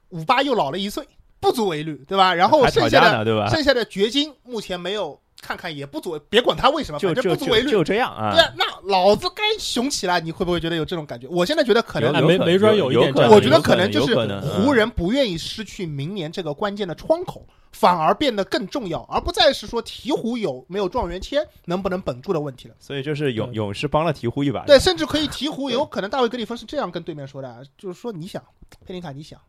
[0.09, 1.07] 五八又老了一岁，
[1.43, 2.33] 不足为虑，对吧？
[2.33, 3.47] 然后剩下的对吧？
[3.49, 7.69] 剩下的掘金目前没有，看看也不足为，别管他为什么，就反正不足为虑。
[7.69, 8.41] 就这样啊对。
[8.41, 11.27] 啊，那老子该雄起来，你会不会觉得有这种感觉？
[11.27, 22.75] 我现在觉得可能哎有可没没准有一点可能我觉得可能就是湖人不愿意失去明年这个关键的窗口，反而变得更重要，而不再是说鹈鹕有没有状元签，能不能稳住的问题了。
[22.79, 24.65] 所以就是勇勇士帮了鹈鹕一把。
[24.65, 28.43] 对，甚至可以鹈鹕有可能大卫格里芬是这样跟对面说的，啊就是说你想，
[28.85, 29.39] 佩林卡，你想，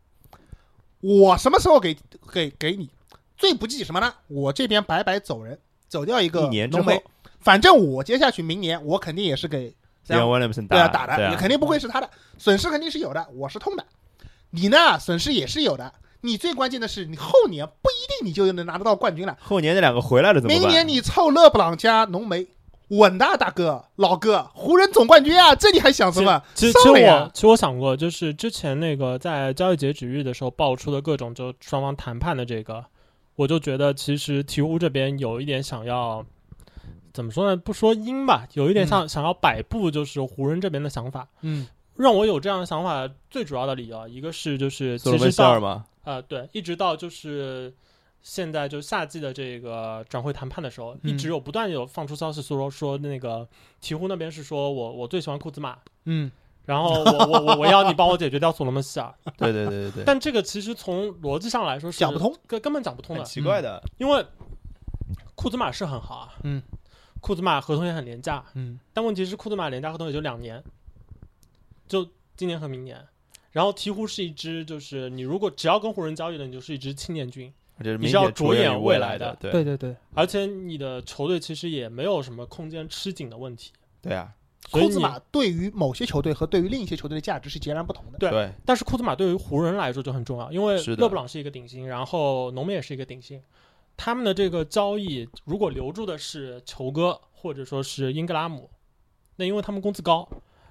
[1.05, 1.95] 我什么时候给
[2.33, 2.89] 给给你？
[3.37, 4.11] 最不济什么呢？
[4.27, 7.03] 我这边白白走人，走掉一个一年之后浓眉，
[7.41, 9.75] 反正我接下去明年我肯定也是给
[10.07, 13.85] 对啊，打打的、也肯定不会是他的，损失肯定是有的，我是痛的。
[14.49, 15.93] 你呢，损失也是有的。
[16.21, 19.37] 你最关键的是，你后年不一定你就能拿得到冠军了。
[19.39, 20.59] 后年那两个回来了怎么办？
[20.59, 22.47] 明年你凑勒布朗加浓眉，
[22.89, 26.41] 稳的，大哥老哥，湖人总冠军啊，这你还想什么？
[26.53, 32.85] 其实其实我其实我想过，就是之前那个在交易截止日的时候爆出的各种就双方谈判的这个，
[33.35, 36.25] 我就觉得其实鹈鹕这边有一点想要
[37.13, 37.55] 怎么说呢？
[37.57, 41.27] 不说阴吧，有一点像、想要摆布，就是湖人这边的想法。
[41.41, 41.67] 嗯
[41.97, 47.73] 让我有这样的想法，最主要的理由，一个是就是其实到嘛，呃对，一直到就是
[48.27, 53.47] 现在就夏季的这个转会谈判的时候，嗯一直有不断有放出消息说说那个
[53.79, 56.31] 鹈鹕那边是说我我最喜欢库兹马，嗯，
[56.65, 63.23] 然后我我我我要你帮我解决掉索罗门希尔， 对对对对对，但这个其实从逻辑上来说是讲不通，根根本讲不通很。
[63.23, 63.79] 的，奇怪的。
[63.99, 64.25] 因为
[65.35, 66.63] 库兹马是很好啊，嗯，
[67.21, 68.79] 库兹马合同也很廉价，嗯。
[68.91, 70.63] 但问题是库兹马廉价合同也就两年，
[71.87, 73.05] 就今年和明年。
[73.51, 79.51] 然后鹈鹕是一支，就是你如果只要跟湖人交易了，你就是一支青年军，你是要着着眼未来的，对。
[79.51, 83.71] 对对对，而且你的球队其实也没有什么空间吃紧的问题，
[84.01, 84.33] 对啊，
[84.71, 88.17] 库兹马对于某些球队和对于另一些球队的价值是截然不同的。
[88.17, 88.51] 对对。
[88.65, 93.41] 但是库兹马对于湖人来说就很重要，因为勒布朗是一个顶薪，然后浓眉也是一个顶薪，
[93.97, 98.69] 他们的这个交易如果留住的是球哥或者说是英格拉姆，
[99.35, 100.27] 那因为他们工资高，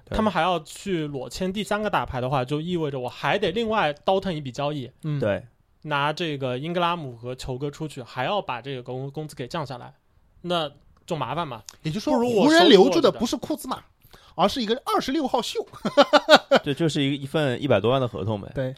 [0.07, 5.45] 他们还要去裸签第三个大牌的话，就意味着我还得另外倒腾一笔交易，嗯，对
[5.85, 9.93] 拿这个英格拉姆和球哥出去，还要把这个工工资给降下来，
[10.41, 10.71] 那
[11.05, 11.63] 就麻烦嘛。
[11.83, 13.83] 也就是说，不如我湖人留住的不是库兹马，
[14.35, 15.65] 而是一个二十六号秀。
[16.63, 18.51] 这就是一一份一百多万的合同呗。
[18.55, 18.75] 对，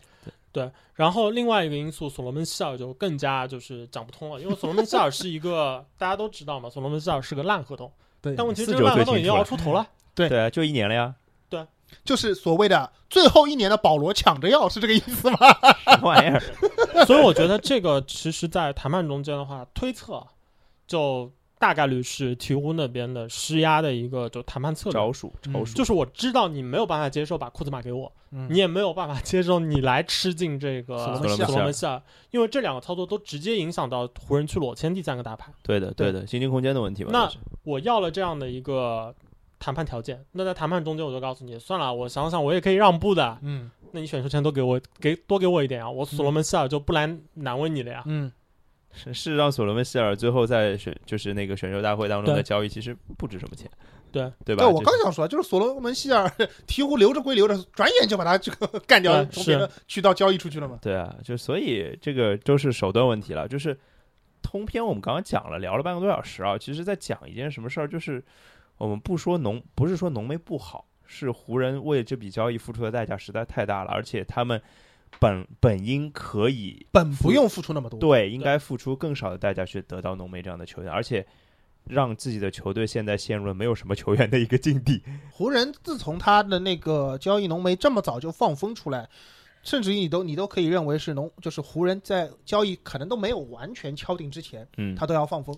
[0.51, 7.91] 对然后另外一个因素，所罗门希尔就更加就是讲不通了，因为所罗门希尔是一个 大家都知道嘛，所罗门希尔是个烂合同，
[8.21, 9.87] 对但问题是这个烂合同已经熬出头了。
[10.13, 11.15] 对对啊，就一年了呀，
[11.47, 11.65] 对
[12.03, 15.37] 就是所谓的最后一年的保罗抢着要，是这个意思吗？
[15.87, 16.41] 什么玩意儿？
[17.05, 20.25] 所以我觉得这个其实，在谈判中间的话，推测
[20.85, 24.93] 就大概率是鹈鹕那边的施压的一个就谈判策略。
[24.93, 35.51] 招数，招嗯数，就是我知道你没有办法接受把库兹马给我，嗯你也没有办法接受你来吃进这个所罗门希尔所罗门希尔，因为这两个操作都直接影响到湖人去裸签第三个大牌。
[35.63, 37.09] 对的，对的，薪金空间的问题吧。
[37.11, 39.13] 那就是我要了这样的一个
[39.59, 48.03] 谈判条件，那在谈判中间我就告诉你，算了，我想想我也可以让步的，嗯那你选秀权多给我，给多给我一点啊，我所罗门希尔就不来难为你了呀。
[48.05, 48.31] 嗯，
[48.93, 53.69] 是事实上，索罗门希尔最后在选就是那个选秀大会当中的交易，其实不值什么钱，
[54.11, 54.63] 对对吧？
[54.63, 56.27] 对，我刚想说，就是所罗门希尔
[56.65, 60.79] 鹈鹕留着归留着，转眼就把他这个 干掉，了从别的渠道交易出去了嘛。
[60.81, 63.47] 对啊，就所以这个都是手段问题了。
[63.47, 63.77] 就是
[64.41, 68.23] 通篇我们刚刚讲了，聊了半个多小时啊，其实在讲一件什么事儿，就是
[68.77, 74.61] 我们不说浓，不是说浓眉不好，是湖人为这笔交易付出的代价实在太大了，而且他们
[75.19, 81.25] 本本应可以本不用付出那么多，对应该付出更少的代价去得到浓眉这样的球员，而且。
[81.89, 85.01] 让自己的球队现在陷入了没有什么球员的一个境地。
[85.31, 89.07] 湖人自从他的那个交易浓眉这么早就放风出来，
[89.63, 95.57] 甚至于你都你都可以认为是浓，就是湖人在交易可能都没有完全敲定之前，嗯，他都要放风。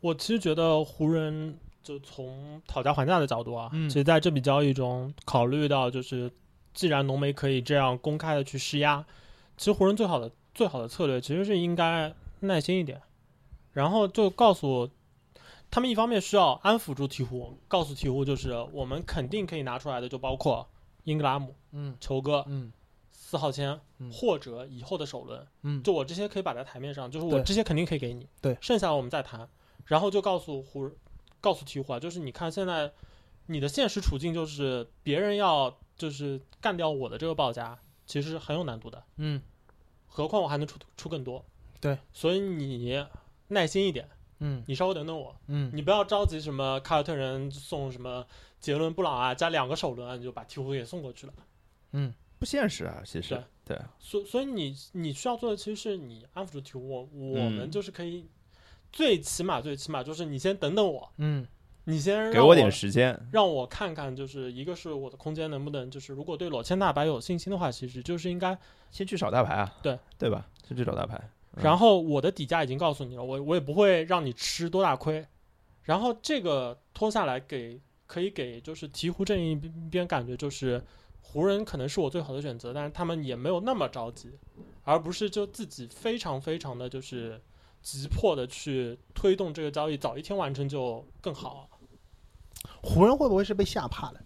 [0.00, 1.56] 我其实觉得湖人
[1.88, 6.30] 就从讨价还价的角度啊，嗯其实在这笔交易中考虑到就是，
[6.74, 9.02] 既然浓眉可以这样公开的去施压，
[9.56, 13.00] 其实湖人最好的最好的策略其实是应该耐心一点，
[13.72, 14.90] 然后就告诉
[15.70, 20.68] 他们一方面需要安抚住鹈鹕，告诉鹈鹕就是我们肯定可以拿出来的就包括
[21.04, 21.96] 英格拉姆、嗯。
[21.98, 22.70] 球哥、嗯
[23.10, 24.12] 四号签、嗯。
[24.12, 29.48] 或者以后的首轮，嗯，就我这些可以摆在台面上，就是我这些肯定可以给你，对剩下的我们再谈。
[29.86, 30.92] 然后就告诉湖人，
[31.40, 32.92] 告诉鹈鹕啊，就是你看现在
[33.46, 39.02] 你的现实处境就是别人要就是干掉我的这个报价，其实很有难度的。
[39.16, 39.42] 嗯
[40.06, 41.44] 何况我还能出出更多。
[41.80, 43.04] 对，所以你
[43.48, 44.08] 耐心一点，
[44.40, 48.26] 嗯你稍微等等我，嗯，你不要着急什么凯尔特人送什么
[48.58, 51.32] 杰伦布朗啊，加两个首轮啊你就把鹈鹕给送过去了。
[51.92, 58.28] 嗯不现实啊，其实对所所以你你需要做的其实是你安抚住鹈鹕，我我嗯们就是可以，
[58.92, 61.46] 最起码最起码就是你先等等我，嗯。
[61.84, 68.54] 你先给我让我点时间，让我看看，就是一个是我的空间能不能，就是如果对裸签大白有信心的话，其实就是应该，
[68.90, 69.98] 先去找大牌啊，对。
[70.18, 70.46] 对吧？
[70.68, 71.18] 先去找大牌，
[71.56, 71.64] 嗯。
[71.64, 75.26] 然后我的底价已经告诉你了，我我也不会让你吃多大亏，
[75.84, 79.54] 然后这个拖下来给可以给就是鹈鹕这一
[79.90, 80.84] 边感觉就是
[81.22, 84.30] 湖人可能是我最好的选择，但是他们也没有那么着急，
[84.82, 87.40] 而不是就自己非常非常的就是
[87.82, 91.68] 急迫的去推动这个交易，早一天完成就更好。
[92.82, 94.20] 湖人会不会是被吓怕了？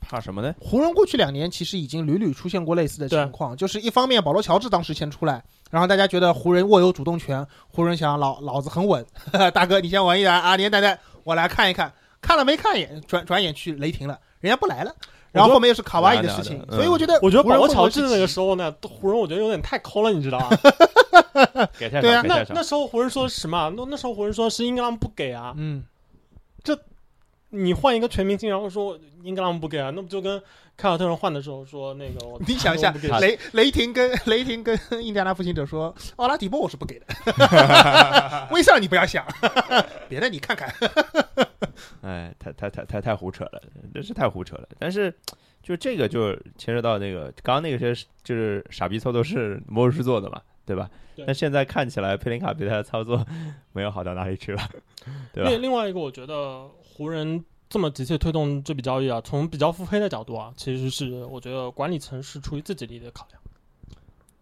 [0.00, 0.54] 怕什么呢？
[0.60, 9.04] 湖人过去两年其实已经屡屡出现过类似的情况，就是一方面保罗乔治当时先出来，然后大家觉得湖人握有主动权，湖人想老老子很稳，
[9.52, 14.94] 大哥你先稳一点啊，年代代我来看一看，看了没看一眼，转转眼去雷霆了，人家不来了，
[15.36, 20.48] 然后后面又是卡哇伊的事情，嗯所以我觉得我觉得保罗乔治那个时候呢，湖人我觉得有点太抠了，你知道吗？
[21.78, 22.62] 给太对啊那那。
[22.62, 23.72] 时候湖人说什么？
[23.76, 25.82] 那那时候湖人说是英格兰不给啊，嗯，
[27.64, 30.40] 你换一个全明星，然后说英格兰不给啊，那不就跟
[30.76, 37.06] 凯尔特人换的时候说那个我你想一下雷雷霆跟雷霆跟印第安纳步行者说，奥拉迪波我是不给的，
[38.52, 39.26] 威少你不要想，
[40.08, 40.72] 别的你看看，
[42.02, 43.62] 哎，太太太太太胡扯了，
[43.94, 44.68] 真是太胡扯了。
[44.78, 45.12] 但是
[45.62, 50.88] 就这个就牵扯到那个刚刚那个是就是傻逼操作是魔术师做的嘛，对吧？
[51.16, 53.24] 对那现在看起来佩林卡比他的操作
[53.72, 54.60] 没有好到哪里去了，
[55.32, 55.48] 对吧？
[55.48, 63.42] 另另外一个，我觉得湖人这么急切推动这笔交易啊，从比较腹黑的角度啊，其实是我觉得管理层是出于自己利益的考量，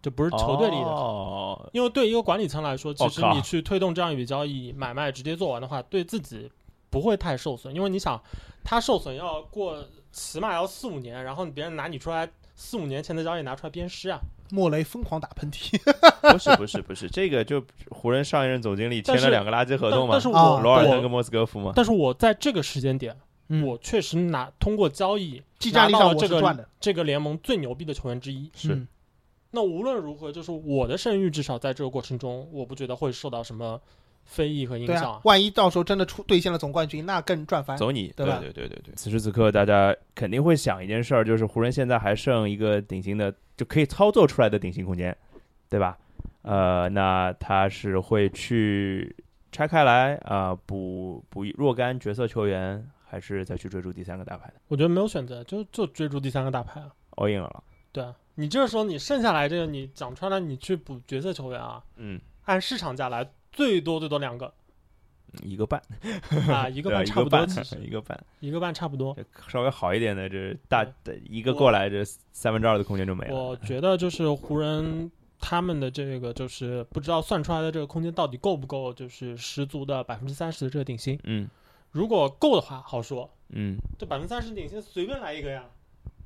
[0.00, 1.08] 这不是球队利益的考量。
[1.08, 6.48] 哦，因为对一个管理层来说，其实你去推动这样一笔交易买卖直接做完的话，对自己
[6.90, 8.22] 不会太受损，因为你想，
[8.62, 14.20] 他受损要过起码要四五年，然后别人拿你出来四五年前的交易拿出来鞭尸啊。
[14.50, 15.78] 莫雷疯狂打喷嚏，
[16.32, 23.16] 不是不是不是，这个就湖人上一任总经理签了两个垃圾合同嘛但但，是啊我我罗尔登跟莫斯科夫嘛，但是我在这个时间点，
[23.48, 23.66] 嗯。
[23.66, 28.50] 我确实拿通过交易技战力上拿到了这个我是赚的，这个联盟最牛逼的球员之一。
[28.54, 28.74] 是。
[28.74, 28.86] 嗯。
[29.50, 33.80] 那无论如何，就是我的声誉至少在这个过程中，我不觉得会受到什么
[34.24, 37.76] 非议和影对响啊，万一到时候真的出兑现了总冠军，那更赚翻。
[37.76, 38.94] 走你，对对吧对对对对。
[38.94, 45.16] 此时此刻，大家肯定会想一件事儿，就是湖人现在还剩一个顶薪的，就可以操作出来的顶薪空间，
[45.68, 45.96] 对吧？
[46.42, 49.14] 呃，那他是会去
[49.50, 56.90] 拆开来啊、补补若干角色球员，还是再去追逐第三个大牌的我觉得没有选择，就就追逐第三个大牌啊。
[57.12, 57.64] all in 了？
[57.92, 64.52] 对啊，你这个时候你剩下来这个，你讲穿了，你去补角色球员啊，嗯，按市场价来，最多最多两个
[65.42, 65.80] 一个半，
[66.48, 69.16] 啊，一一个半差不多，其实一个半，一个半差不多。
[69.48, 73.34] 稍微好一点的，这大的一个过来，这三分之二的空间就没了。
[73.34, 81.18] 我觉得就是湖人他们的这个就是不知道算出来的这个空间到底够不够，就是十足的百分之三十的这个顶薪。
[81.24, 81.48] 嗯
[81.90, 85.64] 如果够的话，好说，嗯，这百分之三十顶薪随便来一个呀，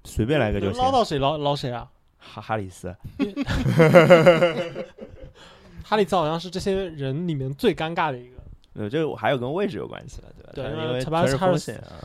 [0.04, 0.70] 随便来一个就。
[0.72, 1.90] 捞到谁捞捞谁啊。
[2.20, 2.92] 哈哈里斯，
[5.88, 8.36] 哈里兹好像是这些人里面最尴尬的一个，
[8.74, 10.70] 对，这个还有跟位置有关系了，对吧？
[10.70, 11.96] 对因为全是风险啊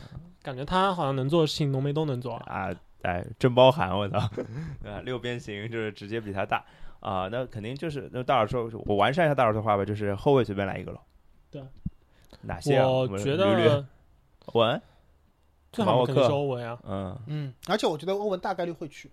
[0.42, 2.42] 感觉他好像能做的事情浓眉都能做啊。
[2.46, 5.02] 啊，哎，真包含我操，对吧？
[5.04, 6.64] 六边形就是直接比他大
[7.00, 11.00] 啊，那肯定就是那大耳说，我完善一下大耳的话吧，就是后卫随便来一个喽。
[11.50, 11.62] 对，
[12.40, 12.88] 哪些啊？
[12.88, 13.86] 我觉们捋捋得
[14.54, 14.82] 文，
[15.72, 19.10] 最好的肯定是欧文啊，嗯，嗯，而且我觉得欧文大概率会去，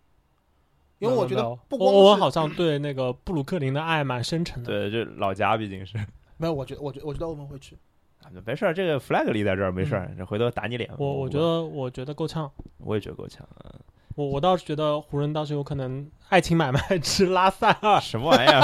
[1.02, 4.68] 因为我觉得不光是欧文好像对那个布鲁克林的爱蛮深沉的。
[4.70, 5.97] 对，就老家毕竟是，
[6.38, 7.76] 没有，我觉得我觉得我觉得欧文会去。
[8.24, 10.88] 啊没事儿，这个 flag 立在这儿没事儿，这回头打你脸。
[10.91, 13.45] 嗯我我觉得我觉得够呛，我也觉得够呛。
[13.64, 13.72] 嗯
[14.16, 18.62] 我我倒是觉得湖人倒是有可能爱情买卖 吃拉塞尔， 什么玩意儿？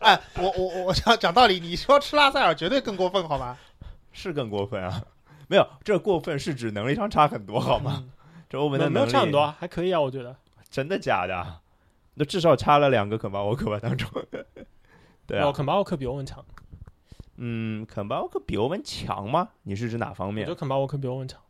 [0.00, 3.56] 哎，我我我我讲讲道理，你说吃拉塞尔绝对更过分，好吗？
[4.12, 5.02] 是更过分啊？
[5.48, 8.04] 没有，这过分是指能力上差很多，好吗？
[8.48, 10.36] 这欧文的能力有差很多啊，还可以啊，我觉得。
[10.70, 11.60] 真的假的？
[12.14, 14.08] 那至少差了两个肯巴沃克吧当中。
[15.26, 16.44] 对哦，啊，肯巴沃克比欧文强，
[17.36, 19.48] 嗯，肯巴沃克比欧文强吗？
[19.62, 20.58] 你是指哪方面我觉得？
[20.58, 21.40] 肯巴沃克比欧文强。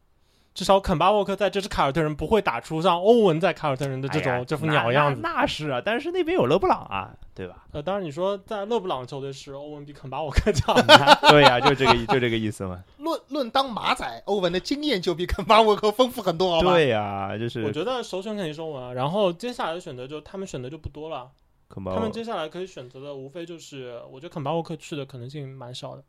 [0.53, 5.21] 至少肯巴沃克在这支凯尔特人不会打出像欧文在凯尔特人的这种、哎这副鸟样子。
[5.23, 7.65] 那是啊，但是那边有勒布朗啊，对对吧？
[7.73, 10.75] 呃，当然你说在勒布朗球队是欧文比肯巴沃克强，
[11.31, 12.85] 对呀、就这个就这个意思嘛。
[12.99, 16.73] 论论当马仔，欧文的经验就比肯巴沃克丰富很多，好吧？
[16.73, 18.93] 对呀、就是我觉得首选肯定是欧文啊。
[18.93, 21.31] 然后接下来的选择就他们选择就不多了，
[21.69, 26.05] 他们肯巴沃接下来可以选择的无非就是，我觉得肯巴沃克去的可能性蛮小的。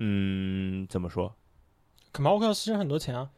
[0.00, 1.34] 嗯，怎么说？
[2.12, 3.30] 肯巴沃克要牺牲很多钱啊，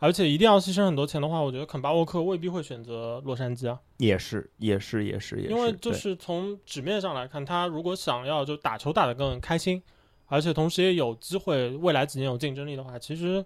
[0.00, 9.80] 而且一定要牺牲很多钱的话，我觉得肯巴沃克未必会选择洛杉矶啊，也是，也是，也是，也是，因为就是从纸面上来看，他如果想要就打球打得更开心，
[10.26, 13.44] 而且同时也有机会未来几年有竞争力的话，其实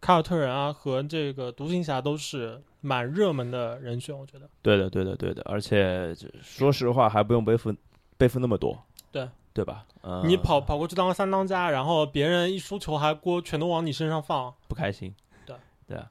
[0.00, 4.50] 凯尔特人啊和这个独行侠都是蛮热门的人选，我觉得。
[4.60, 7.72] 对的，对的，对的，而且说实话，还不用背负
[8.16, 8.76] 背负那么多，
[9.12, 9.86] 对对吧？
[10.02, 14.52] 嗯，你跑跑过去当个三当家，然后别人一输球还锅全都往你身上放。
[14.66, 15.14] 不开心，
[15.86, 16.10] 对对啊。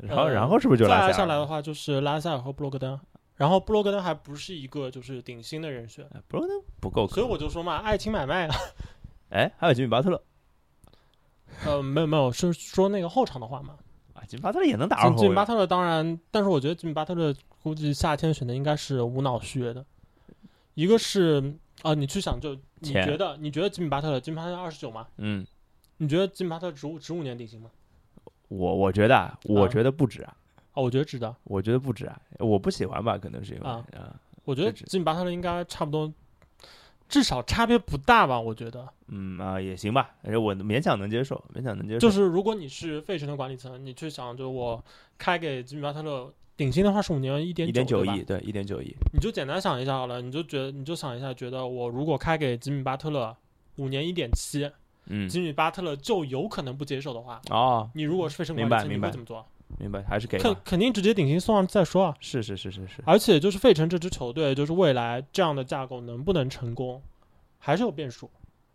[0.00, 2.98] 然后，呃然后是不是就来拉塞尔下来的话，就是拉塞尔和布洛格登，
[3.36, 6.48] 然后布洛格登还不是一个就是顶薪的人选，哎不是
[6.80, 8.54] 不够所以我就说嘛，爱情买卖啊，
[9.30, 10.22] 哎，还有吉米巴特勒
[11.64, 13.76] 呃，没有没有，是说那个后场的话嘛。
[14.12, 19.84] 啊，吉米巴特勒也能打二后卫吉吉米巴特勒当然，但是我觉得吉米巴特勒估计夏天选的应该是无脑续约的，
[20.74, 25.06] 一个是啊、你去想就你觉得你觉得吉米巴特勒，吉米巴特勒二十九吗？
[25.16, 25.46] 嗯，
[25.98, 27.70] 你觉得吉米巴特勒值五值五年顶薪吗？
[28.48, 30.36] 我我觉得啊，我啊觉得不止啊，
[30.74, 31.34] 哦，我觉得值得。
[31.44, 36.12] 我觉得不止啊，我不喜欢吧，可能是因为啊啊，我觉得这吉米巴特勒应该差不多，
[37.08, 38.40] 至少差别不大吧？
[38.40, 44.84] 我觉得，嗯啊也行吧，而且我勉强能接受，勉强能接受，就是如果你是费城的管理层，你去想，就我
[45.18, 53.36] 开给吉米巴特勒顶薪的话是五年一点一点九亿，对，一点九亿，你就简单想一下好了，你就觉得你就想一下，觉得我如果开给吉米巴特勒
[53.76, 54.70] 五年一点七，
[55.06, 59.46] 嗯，吉米巴特勒就有可能不接受的话，哦，你如果是费城管理层，你明白明白会怎么做？
[59.78, 62.14] 明白，还是给吧，肯肯定直接顶薪送上再说啊。
[62.20, 67.02] 是是是是是，而且就是费城这支球队，就是未来这样的架构能不能成功，
[67.58, 68.30] 还是有变数。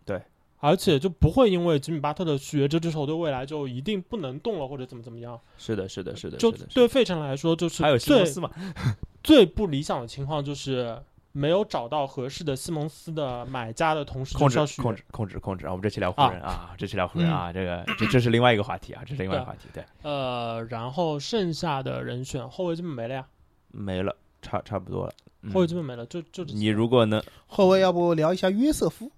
[0.05, 0.21] 对，
[0.59, 5.39] 而且就不会因为吉米巴特勒续约，这支球队未来就一定不能动了，或者怎么怎么样。
[5.57, 8.51] 是的，是的，是的，就，是的对费城来说，就是还有西蒙最斯嘛，
[9.23, 11.01] 最不理想的情况就是
[11.31, 15.71] 没有找到合适的西蒙斯的买家的同时控制控制控制控制啊！
[15.71, 23.25] 我们这期聊湖人啊，这期聊湖人啊，这个这这是另外一个话题啊，这是另外一个话题，对，呃，然后剩下的人选后卫基本没了呀，
[23.71, 25.13] 没了，差差不多了。
[25.43, 29.11] 嗯后卫基本没了，就就你如果能后卫要不聊一下约瑟夫？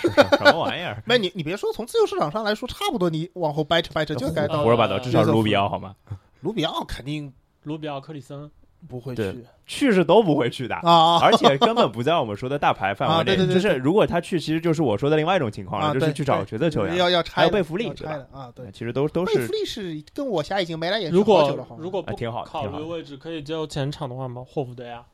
[0.00, 1.00] 是 什么玩意儿？
[1.06, 5.94] 没，你你别说，从自由市场上来说，差不多，你往后掰扯掰扯就该呃到胡说八道，至少是卢比奥好吗？
[6.40, 8.50] 卢比奥肯定卢比奥、克里森，
[8.86, 9.44] 不会去。
[9.66, 10.74] 去是都不会去的。
[10.76, 22.78] 啊，而且根本不在我们说的大牌范围内，啊对对对就是如果他去，其实就是我说的另外一种情况了，啊就是去找角色球员，要要拆的还有贝弗利拆的啊，对，其实都都是贝弗利是跟我侠已经没来也好久了，好吗果如果挺好考挺好。
[22.78, 25.04] 虑位置可以接受前场的话吗，霍福德呀，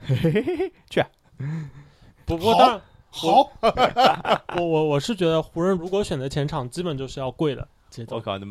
[0.90, 1.06] 去啊。
[2.24, 3.52] 不不过好当然， 好，
[4.56, 8.16] 我 我我是觉得湖人如果选择前场，基本就是要贵的节奏。
[8.16, 8.46] 我靠，那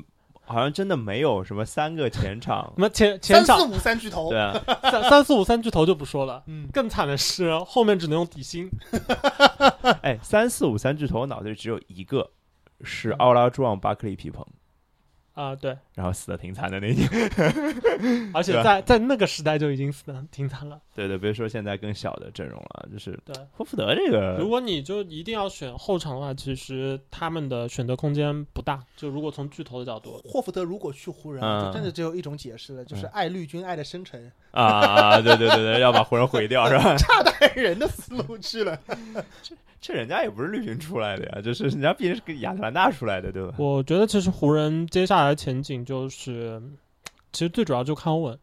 [0.46, 3.58] 好像真的没有什么三个前场， 什么前前场。
[3.58, 4.30] 三四五三巨头。
[4.30, 8.70] 对，啊， 三三四五三巨头就不说了，嗯，更惨的是后面只能用底薪。
[10.02, 12.30] 哎，三四五三巨头，我脑子里只有一个
[12.84, 14.46] 是嗯奥拉朱旺、巴克利、皮蓬，
[15.36, 17.08] 啊，对，然后死的挺惨的那年。
[18.34, 20.82] 而且在在那个时代就已经死的挺惨了。
[20.96, 28.82] 对对，别说现在更小的阵容了，就是对，霍福德这个如果你就一定要选后场的话，其实他们的选择空间不大。
[28.96, 33.10] 就如果从巨头的角度，霍福德如果去湖人，嗯就真的只有一种解释了，就是嗯。
[33.10, 36.96] 爱绿军爱的深沉，啊，对对对对，要把湖人毁掉是吧？
[36.98, 38.78] 差代人的思路去了。
[39.82, 43.54] 这人家也不是绿军出来的呀，就是人家毕竟是个亚特兰大出来的，对吧？
[43.60, 46.60] 我觉得其实湖人接下来的前景就是，
[47.32, 48.40] 其实最主要就看欧文。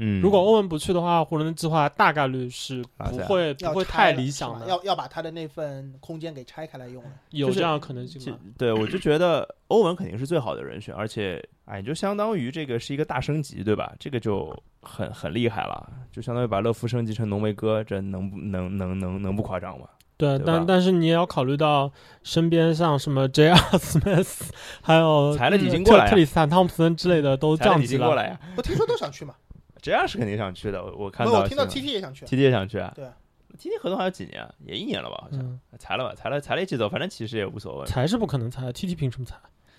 [0.00, 7.10] 嗯，如果欧文不去的话，湖人的计划大概率是不会不会太理想的，要要把他的那份空间给拆开来用了。
[7.30, 8.38] 有这样的可能性其吗？
[8.56, 13.92] 对我就觉得欧文肯定是最好的人选，而且哎，就相当于这个是一个大升级，对吧？
[13.98, 19.86] 这个就很很厉害了，就相当于把乐福升级成浓眉哥，这能不能能能能不夸张吗？
[20.16, 21.90] 对，对但但是你也要考虑到
[22.22, 23.56] 身边像什么 J.R.
[23.78, 24.48] Smith，
[24.82, 27.84] 还有裁了底薪嗯过来呀特特里斯坦汤普森之类的都降级了。
[27.84, 29.34] 已经过来呀，我听说都想去嘛，
[29.80, 30.84] 这样是肯定想去的。
[30.84, 32.24] 我我看到，我听到到新闻 T T 也想去。
[32.26, 33.14] T T 也想去啊，对啊
[33.58, 34.54] ，T T 合同还有几年啊？
[34.64, 35.18] 也一年了吧？
[35.22, 36.14] 好像嗯，裁了吧？
[36.14, 37.86] 裁了裁了一起走，反正其实也无所谓。
[37.86, 39.36] 裁是不可能裁，T T 凭什么裁？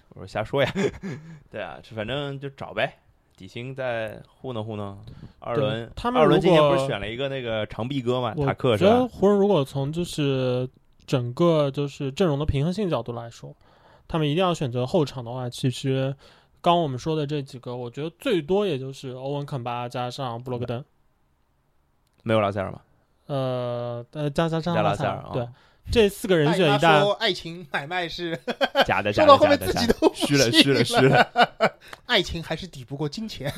[0.10, 0.74] 我说瞎说呀，
[1.52, 2.98] 对啊，这反正就找呗，
[3.38, 4.98] 底薪再糊弄糊弄。
[5.40, 9.08] 二轮他们二轮今年不是选了一个那个长臂哥嘛，我塔克是觉得吧？
[9.14, 10.68] 湖人如果从就是
[11.06, 13.56] 整个就是阵容的平衡性角度来说，
[14.08, 16.16] 他们一定要选择后场的话，其实
[16.62, 20.84] 刚我们说的这几个，我觉得最多也就是欧文肯巴加上布洛克登。
[22.24, 22.82] 没有拉塞尔吗？
[23.28, 25.48] 呃呃加加加加拉拉塞塞尔啊对，
[25.92, 28.38] 这四个人选一旦爱情买卖是
[28.86, 31.30] 假的，假的，说到后面假的自己假的都虚了，虚了，虚了。
[32.08, 33.54] 爱情还是抵不过金钱。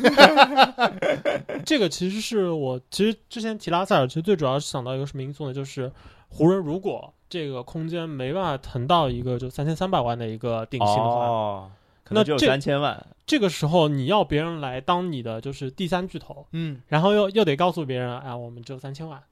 [1.65, 5.53] 这个其实是我其实之前提拉塞尔，其实最主要是想到一个什么因素呢？
[5.53, 5.91] 就是
[6.27, 11.71] 湖人如果这个空间没办法腾到一个就三千三百万的一个顶薪的话，哦，
[12.11, 13.07] 可那能只有这三千万。
[13.25, 19.23] 这个时候你要别人来当你的就是第三巨头，嗯，然后又又得告诉别人，哎，我们只有三千万，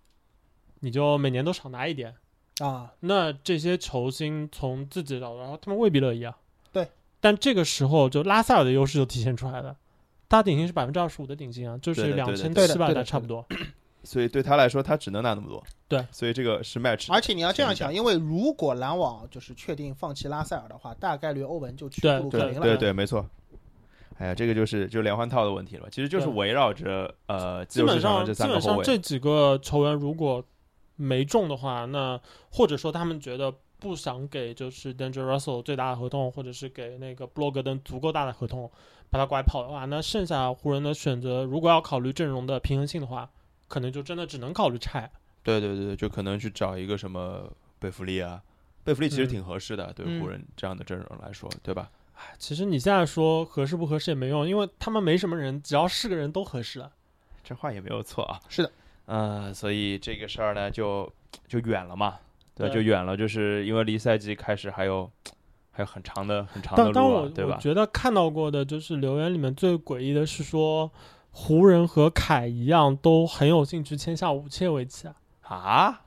[0.80, 2.16] 你就每年都少拿一点。
[2.62, 6.38] 啊，那这些球星从自己的角度，然后他们未必乐意啊。
[6.72, 6.88] 对。
[7.20, 9.76] 但这个时候，就拉塞尔的优势就体现出来了。
[10.30, 13.46] 他顶薪是百分之二十五的顶薪啊，就是两千七百对的对的的差不多。
[14.10, 15.64] 所以对他来说，他只能拿那么多。
[15.88, 17.14] 对，所以这个是 match。
[17.14, 22.62] 而且你要这样想，因为如果篮网就是确定放弃拉塞尔的话，大概率欧文就去对对布鲁克林了。
[22.62, 23.24] 对对，没错。
[24.18, 28.44] 哎呀，这个就是就连环套的问题了，其实就是围绕着呃基本上基。
[28.48, 30.44] 本上这几个球员如果
[30.96, 38.70] 没中的话，那或者说他们觉得不想给就是 Danger Russell 最大的合同，或者是给那个布洛格登足够大的合同
[39.12, 43.30] 把他拐跑的话，那剩下湖人的选择，如果要考虑阵容的平衡性的话，
[43.70, 45.10] 可能就真的只能考虑拆。
[45.42, 47.50] 对对对对，就可能去找一个什么
[47.80, 48.42] 贝弗利啊，
[48.84, 51.90] 贝弗利其实嗯挺合适的，对嗯湖人这样的阵容来说，对吧？
[52.38, 56.92] 其实你现在说合适不合适也没用，因为他们没什么人，只要是个人都合适了。
[57.42, 58.38] 这话也没有错啊。
[58.50, 58.72] 是的，
[59.08, 61.10] 呃，所以这个事儿呢，就
[61.48, 62.20] 就远了嘛，
[62.54, 65.10] 对，对就远了，就是因为离赛季开始还有
[65.72, 67.56] 还有很长的很长的但但我路啊，对吧？
[67.56, 70.92] 我觉得看到过的就是留言里面最诡异的是说，
[71.32, 75.16] 湖人和凯一样都很有兴趣签下武切维奇啊。
[75.42, 76.02] 啊，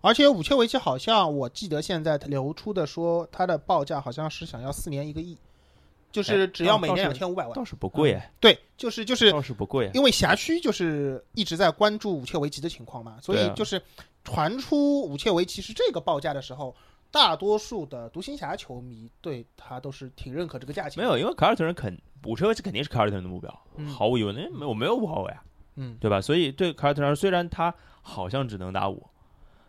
[0.00, 5.36] 而且武切维奇好像我记得现在流出的说他的报价好像是想要四年一个亿，
[6.12, 7.54] 就是只要每年两千五百万。
[7.54, 9.90] 倒是不贵哎，对，就是就是倒是不贵哎。
[9.94, 13.82] 因为辖区就是一直在关注武切维奇的情况嘛，所以就是
[14.22, 16.74] 传出武切维奇是这个报价的时候，
[17.14, 21.00] 大多数的独行侠球迷对他都是挺认可这个价钱。
[21.00, 25.44] 没有，因为凯尔特人肯武车维奇肯定是凯尔特人的目标，嗯毫无疑问，那没我没有五号位啊，
[25.76, 26.20] 嗯，对吧？
[26.20, 29.08] 所以对凯尔特人，虽然他好像只能打五，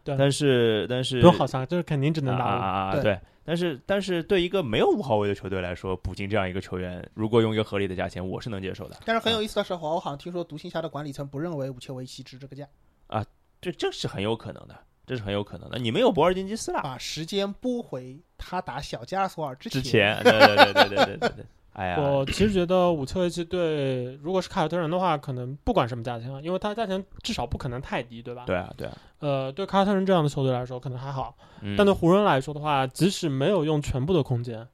[0.04, 2.50] 对但是但是不用好像就是肯定只能打五。
[2.50, 2.92] 啊啊啊啊！
[2.94, 8.98] 对对，但是但是对一个没有五号位的球队来说，补进这样一个球员，如果用一个合理的价钱，我是能接受的。
[9.06, 12.68] 但是很有意思的是，我好像听说独行侠的管理层不认为五切维奇值这个价
[13.08, 13.24] 啊，
[13.62, 14.76] 这这是很有可能的，
[15.06, 15.78] 这是很有可能的。
[15.80, 20.22] 你没有博尔金基斯了，把时间拨回他打小加索尔之前。
[20.24, 21.46] 对对对对对对对。
[21.74, 28.46] 哎呀，我其实觉得五切维奇对，如果是凯尔特人的话，可能不管什么价钱，因为他的价钱至少不可能太低，对吧？
[28.48, 28.98] 对啊，对啊。
[29.20, 31.36] 呃，对凯尔特人这样的球队来说，可能还好。
[31.78, 34.66] 但对湖人来说的话，即使没有用全部的空间，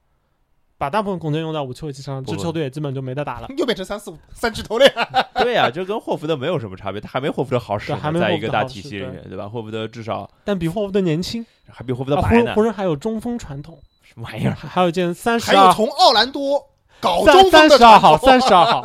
[0.81, 3.47] 把大部分空间用在武切维奇身上，这球队也基本就没得打了。
[3.55, 5.07] 又变成三四五三巨头了呀。
[5.43, 9.47] 对呀、 就跟霍福德没有什么差别，他还没霍福德好使，对还没在一个大体系里面，对吧？
[9.47, 14.55] 霍福德至少但比霍福德年轻，还比霍福德白湖，人还有中锋传统，什么玩意儿？
[14.55, 16.67] 还还有一件三十还有二从奥兰多
[16.99, 18.81] 搞三中锋的三十二号，三十二号，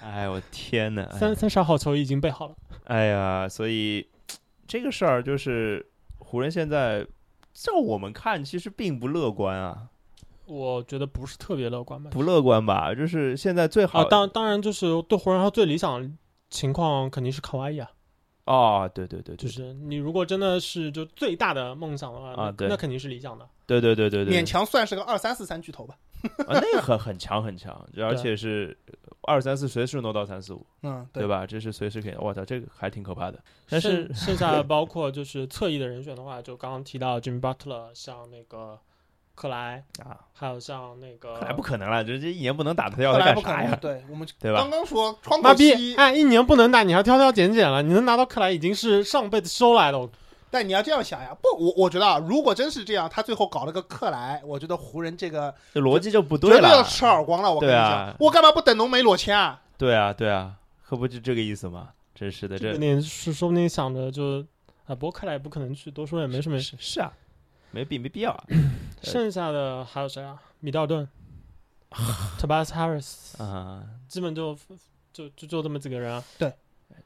[0.00, 2.54] 哎我天呐，哎三三十二号球衣已经备好了。
[2.84, 4.06] 哎呀，所以
[4.68, 5.84] 这个事儿就是
[6.18, 7.04] 湖人现在，
[7.52, 9.88] 照我们看，其实并不乐观啊，
[10.48, 12.10] 我觉得不是特别乐观吧。
[12.10, 12.94] 不乐观吧？
[12.94, 16.10] 就是现在最好啊，当当然就是对湖人他最理想的
[16.50, 17.88] 情况肯定是卡哇伊啊，
[18.46, 23.46] 哦，对对对，对就是你如果真的是就最大的梦想的话，那啊对那肯定是理想的。
[23.66, 25.94] 对对对对对，勉强算是个二三四三巨头吧。
[26.48, 28.76] 啊，那个很很强很强，而且是
[29.22, 31.28] 二三四随时挪到三四五，嗯，对？
[31.28, 31.46] 吧？
[31.46, 33.38] 这是随时可以，我操，这个还挺可怕的。
[33.68, 38.76] 但是剩剩下的 包括就是侧翼的人选的话，就刚刚提到 Jimmy Butler，像那个
[39.38, 43.78] 克莱，啊，还有像那个克莱不可能了，这这一年不能打，他要后他来不可能，干啥呀？
[43.80, 50.08] 对我们对吧刚刚说窗口期，哎，一年不能打，你还挑挑拣拣了，你能拿到克莱已经是上辈子修来的。
[50.50, 56.60] 但你要这样想呀，不，我我觉得啊，如果真是这样，他最后搞了个克莱，我觉得湖人这个这逻辑就不对了。
[56.60, 57.52] 对要吃耳光了。
[57.52, 59.60] 我跟你讲，我干嘛不等浓眉裸签啊？
[59.76, 61.90] 对啊，对啊，可不就这个意思吗？
[62.14, 64.44] 真是的，这有点是说不定想着就
[64.86, 66.58] 啊，不过克莱也不可能去，多说也没什么。
[66.58, 67.12] 是是啊，
[67.70, 68.44] 没必没必要啊。
[69.02, 70.42] 剩下的还有谁啊？
[70.60, 71.08] 米道顿、
[72.38, 74.58] Tobias Harris，啊，基本就
[75.12, 76.24] 就就就这么几个人啊。
[76.38, 76.52] 对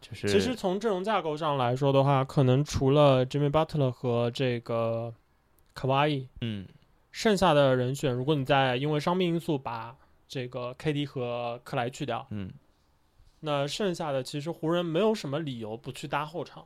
[0.00, 5.12] 就是其实从阵容架构上来说的话，可能除了 Jimmy Butler 和这个
[5.74, 6.66] 卡哇伊，嗯，
[7.10, 9.94] 剩下的人选，如果你再因为伤病因素把
[10.26, 12.50] 这个 KD 和克莱去掉，嗯，
[13.40, 16.64] 那剩下的其实湖人没有什么理由不去搭后场，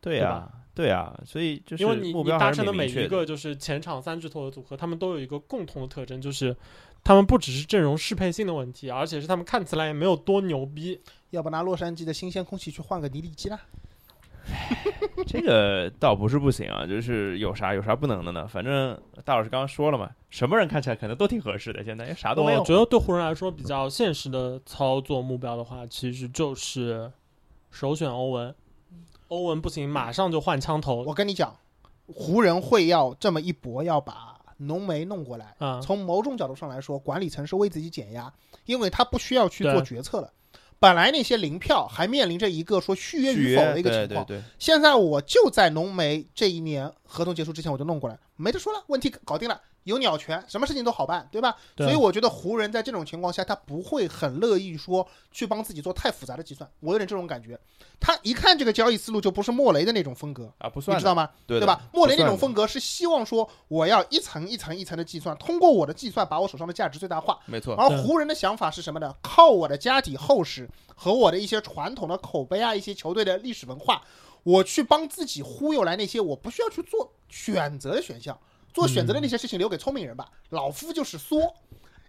[0.00, 3.00] 对呀，对呀，所以就是因为你目标还是你搭成的蛮明确。
[3.00, 6.56] 每一个就是前场三巨头的组合，他们都有一个共同的特征，就是
[7.02, 11.00] 他们不只是阵容适配性的问题，而且是他们看起来也没有多牛逼。
[11.30, 13.60] 要不拿洛杉矶的新鲜空气去换个迪利基啦？
[15.26, 18.46] 这个倒不是不行啊，就是有啥有啥不能的呢？
[18.46, 22.64] 反正大老师刚刚说了嘛，什么人看起来可能都挺合适的，现在也啥都没有我。
[22.64, 27.12] 觉得对湖人来说比较现实的操作目标的话，其实就是
[27.70, 28.54] 首选欧文。
[29.28, 31.56] 欧文不行，马上就换枪头我跟你讲，
[32.06, 35.54] 湖人会要这么一搏，要把浓眉弄过来。
[35.58, 35.80] 啊！
[35.80, 38.32] 从某种角度上来说，管理层是为自己减压，
[38.64, 40.32] 因为他不需要去做决策了。
[40.80, 51.56] 本来那些零票还面临着一个说续约与否的一个情况，对对对，现在我就在浓眉这一年合同结束之前我就弄过来，没得说了，问题搞定了，有鸟权，什么事情都好办，对吧？
[51.74, 57.58] 对所以我觉得湖人在这种情况下，他不会很乐意说去帮自己做太复杂的计算，我有点这种感觉。
[58.00, 61.30] 他一看这个交易思路就不是莫雷的那种风格，啊，不算你知道吗？
[61.46, 61.80] 对对吧？
[61.92, 67.38] 莫雷那种风格是希望说我要一层一层一层的计算，通过我的计算把我手上的价值最大化。
[67.46, 69.14] 没错，而湖人的想法是什么呢？
[69.22, 74.02] 靠我的家底厚实和我的一些传统的口碑啊，一些球队的历史文化，
[74.42, 78.38] 我去帮自己忽悠来那些我不需要去做选择的选项，
[78.72, 80.30] 做选择的那些事情留给聪明人吧。
[80.50, 81.54] 老夫就是缩。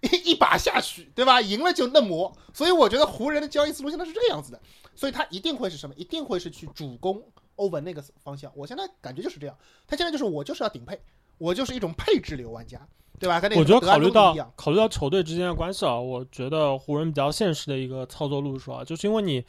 [0.01, 1.41] 一一把下去，对吧？
[1.41, 4.62] 赢了就嫩模，所以我觉得湖人的交易思路现在是这个样子的，
[4.95, 5.93] 所以他一定会是什么？
[5.97, 7.22] 一定会是去主攻
[7.57, 8.49] 欧文那个方向。
[8.55, 10.97] 我现在感觉就是这样，他现在就是我就是要顶配，
[11.38, 12.80] 我就是一种配置流玩家，
[13.20, 13.41] 对吧？
[13.41, 19.43] 跟那我觉得考虑到考虑到球队之间的关系啊，我觉得湖人比较现实的一个操作路数啊，就是因为你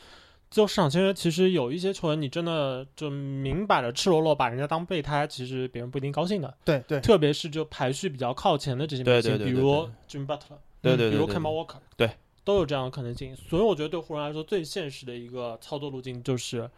[0.51, 6.53] 自由市场签约，其实有一些球员你真的就明摆着赤裸裸把人家当备胎，其实别人不一定高兴的。
[6.65, 12.11] 对对，特别是就排序比较靠前的这些明星，比如 Jim Butler，对对对，比如 Kemba Walker，对，
[12.43, 13.37] 都有这样的可能性。
[13.37, 16.69] 所以我觉得对湖人来说最现实的一个操作路径就是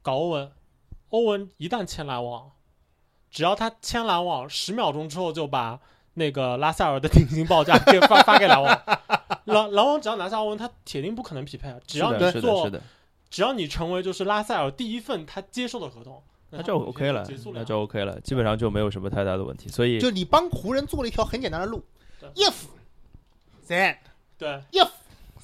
[0.00, 0.50] 搞欧文。
[1.10, 2.52] 欧文一旦签篮网，
[3.30, 5.80] 只要他签篮网，十秒钟之后就把
[6.14, 8.80] 那个拉塞尔的顶薪报价给发发给篮网。
[9.46, 11.80] 篮篮网只要拿下欧文，他铁定不可能匹配啊！
[11.86, 12.82] 只要是的是的你做是，的，
[13.30, 19.68] 只要你成为就是拉塞尔第一份他接受的合同，那就 OK 了结束，那就 OK 了，基本上就没有什么太大的问题。
[19.68, 21.84] 所以就你帮湖人做了一条很简单的路
[22.18, 22.54] 对，if
[23.66, 23.96] then
[24.38, 24.48] 对。
[24.72, 24.88] if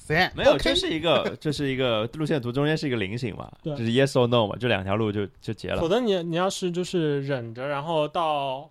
[0.07, 5.79] then 没有，这是一个 这是一个路线图中间是一个菱形嘛，就是 yes or no 嘛，就两条路就就结了。
[5.79, 5.87] 否。
[5.89, 8.69] 则你你要是就是忍着，然后到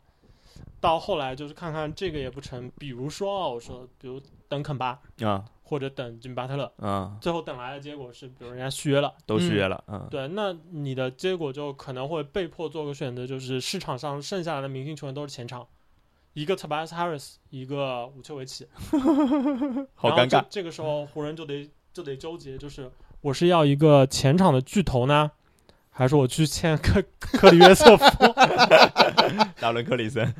[0.80, 15.66] 到后来就是看看这个也不成，比如说啊，我说比如等肯巴啊或者等金巴特勒，嗯，最后等来的结果是，比如人家续约了，都续约了，嗯，对，那你的结果就可能会被迫做个选择，就是市场上剩下来的明星球员都是前场。
[16.34, 18.66] 一个 Tobias Harris，一个武切维奇，
[19.94, 20.44] 好尴尬。
[20.50, 22.90] 这个时候湖人就得就得纠结，就是
[23.20, 25.30] 我是要一个前场的巨头呢，
[25.90, 28.06] 还是我去签 克克里约瑟夫？
[29.60, 30.34] 达伦克里森，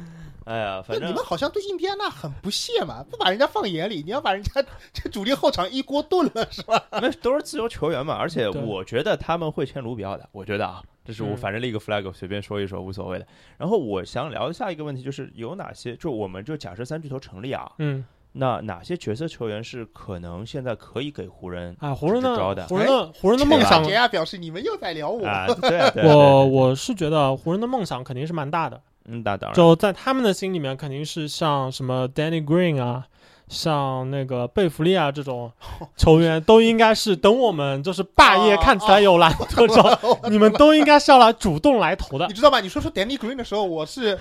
[0.44, 6.82] 哎呀，反正你们好像对印第安纳很不屑嘛，不把人家放眼里，你要把人家 这主力后场一锅炖了是吧？
[7.00, 13.26] 那都是自由球员嘛，而且我觉得他们会签卢比奥的，我觉得啊，这是我嗯反正立一个 flag，随便说一说无所谓的。
[13.56, 25.46] 然后我想聊下一个问题，就是有哪些，就我们就假设三巨头成立啊，嗯，那哪些角色球员是可能现在可以给湖人啊，湖人的的湖人的湖人的梦想，杰亚表示你们又在聊我，啊？
[25.62, 33.06] 对啊，对我我是觉得湖人的梦想肯定是蛮大的，嗯，那当然，就在他们的心里面，肯定是像什么 Danny Green 啊，
[33.48, 35.52] 像那个贝弗利啊这种
[35.96, 42.32] 球员，都应该是等我们就是霸业哦看起来有蓝图的时候，你们都应该是要来主动来投的你。
[42.34, 42.60] 知道吧？
[42.60, 44.18] 你说出 Danny Green 的时候，我是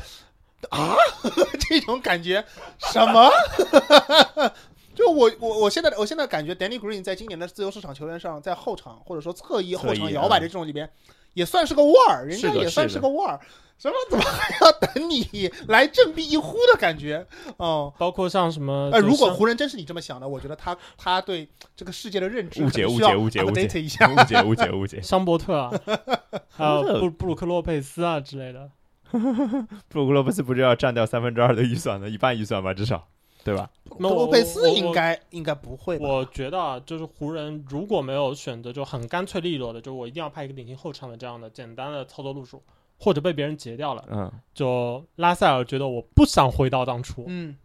[0.69, 0.95] 啊
[1.69, 2.43] 这种感觉，
[2.91, 3.29] 什么？
[4.93, 10.87] 就我我我现在我现在感觉 Danny Green 在今年的自由市场球员上，在后场或者说侧翼后场摇摆的这种里边，
[11.33, 13.39] 也算是个腕儿，人家也算是个腕儿。
[13.83, 17.27] 什么怎么还要等你来振臂一呼的感觉？
[17.57, 24.09] 哦，包括像什么，呃，如果湖人真是你这么想的，我觉得他他对这个世界的认知误解误解误解误解一下。
[24.09, 25.69] 误解误解误解，桑伯特啊，
[26.47, 28.71] 还有这布布鲁克洛佩斯啊之类的。
[29.11, 32.73] 布鲁克洛佩斯不是要占掉三分之二的预算的一半预算吧？
[32.73, 33.05] 至少
[33.43, 33.69] 对吧？
[33.99, 35.97] 那洛佩斯我应该应该不会？
[35.99, 42.63] 我觉得啊，就是湖人如果没有选择就很干脆利落的，就我一定要派一个顶薪后场的这样的简单的操作路数，
[42.99, 47.25] 或者被别人截掉了，嗯，就拉塞尔觉得我不想回到当初。
[47.27, 47.55] 嗯，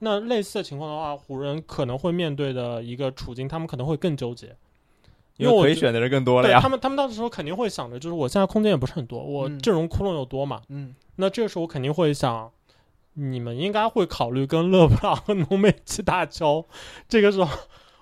[0.00, 4.56] 那类似的情况的话，湖人可能会面对的一个处境，他们可能会更纠结，
[5.36, 6.68] 因为我可以选的人更多了呀他。
[6.68, 12.50] 们，他们到时候肯定会想着，就是我现在空间也不是很多，我嗯阵容窟窿又多嘛，嗯，那这个时候我肯定会想，
[13.14, 16.66] 你们应该会考虑跟勒布朗和浓眉去打球。
[17.08, 17.58] 这个时候，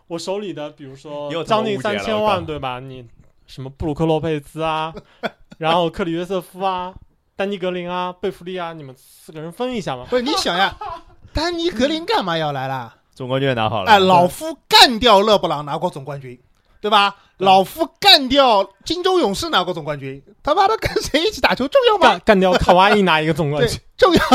[0.06, 2.80] 我手里的比如说将近三千万，对吧？
[2.80, 3.04] 你
[3.48, 4.94] 什么布鲁克洛佩兹啊，
[5.58, 6.94] 然后克里约瑟夫啊，
[7.34, 10.06] 丹尼格林啊，贝弗利啊，你们四个人分一下嘛。
[10.08, 10.76] 不是你想呀，
[11.34, 12.94] 丹尼格林干嘛要来啦？
[13.14, 16.38] 总冠军也拿好了，哎，老夫干掉勒布朗，拿过总冠军。
[16.80, 17.16] 对吧？
[17.38, 22.20] 老夫干掉金州勇士拿过总冠军，他妈的跟谁一起打球重要吗干？
[22.20, 24.20] 干掉卡哇伊拿一个总冠军，，重要。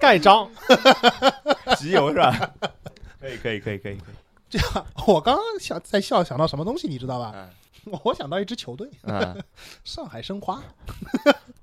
[0.00, 0.48] 盖章。
[1.76, 2.34] 集邮是吧？
[3.20, 4.14] 可以可以可以可以可以。
[4.50, 7.32] 这样，我刚刚想在笑，想到什么东西，你知道吧？
[7.34, 7.48] 嗯
[8.04, 9.42] 我想到一支球队，嗯
[9.84, 10.62] 上海申花，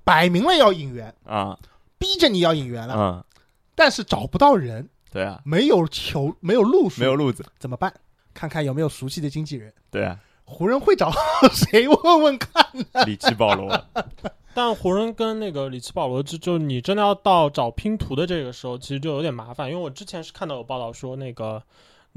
[0.04, 1.56] 摆明了要引援，啊
[2.00, 3.24] 逼着你要引援了，嗯，
[3.76, 7.94] 但是找不到人，对啊，没有球，没有路数，没有路子，怎么办？
[8.34, 9.72] 看看有没有熟悉的经纪人。
[9.92, 11.12] 对啊，湖人会找
[11.54, 12.66] 谁问问看？
[13.06, 13.80] 里奇保罗，
[14.56, 21.62] 但湖人跟那个里奇保罗就，就你真的要到找拼图的这个时候，其实就有点麻烦，因为我之前是看到有报道说，那个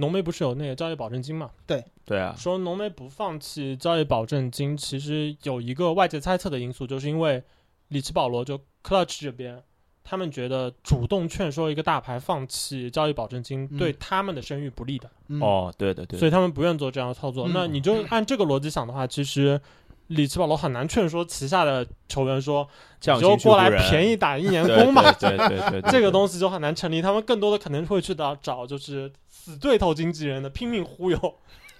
[0.00, 1.84] 浓眉不是有那个交易保证金嘛，对。
[2.04, 7.40] 对啊，说浓眉不放弃交易保证金，其实有一个外界猜测的因素，就是因为
[7.88, 9.62] 里奇保罗就 Clutch 这边，
[10.02, 13.78] 他们觉得主动劝说一个大牌放弃交易保证金，嗯。
[13.78, 16.16] 对他们的声誉不利的，嗯，哦，对的对。
[16.16, 17.46] 的，所以他们不愿做这样的操作。
[17.46, 17.52] 嗯。
[17.54, 19.60] 那你就按这个逻辑想的话，其实
[20.08, 22.68] 里奇保罗很难劝说旗下的球员说，
[23.00, 25.12] 降你就过来便宜打一年工吧。
[25.12, 25.82] 对对对对，对。
[25.92, 29.12] 这个东西就很难成立，他们更多的可能会去找找就是
[29.42, 31.34] 死对头经纪人的拼命忽悠。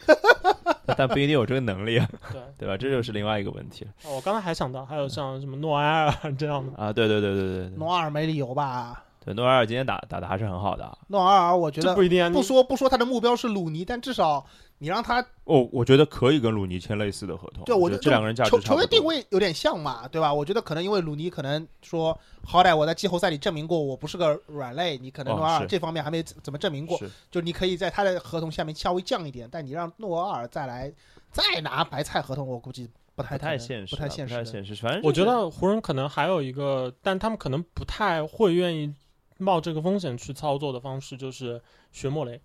[0.96, 2.74] 但不一定有这个能力啊，对，对吧？
[2.76, 6.90] 这就是另外一个问题哦我刚才还想到还有像什么诺埃尔 这样的，啊！
[6.90, 9.04] 对对对对对诺埃尔没理由吧？
[9.22, 10.96] 对诺埃尔今天打打的还是很好的啊。
[11.08, 12.30] 诺埃尔，我觉得不一定啊。
[12.30, 14.44] 不说不说他的目标是鲁尼，但至少
[14.82, 17.62] 你让他哦，我觉得可以跟鲁尼签类似的合同。
[17.64, 20.32] 对，我觉得这两个人价值球球员定位有点像嘛，对吧？
[20.32, 30.90] 我觉得可能因为鲁尼可能说，好歹我在季后赛里证明过我不是个软肋，你可能哦诺尔尔这方面还没怎么证明过，是就你可以在他的合同下面稍微降一点，但你让诺尔尔再来
[31.30, 34.40] 再拿白菜合同，我估计不太现实啊，不太现实的。
[34.42, 34.74] 太现实。
[34.76, 38.94] 反正我觉得湖人可能还有一个，但他们可能不太会愿意
[39.36, 41.60] 冒这个风险去操作的方式，就是
[41.92, 42.40] 学莫雷，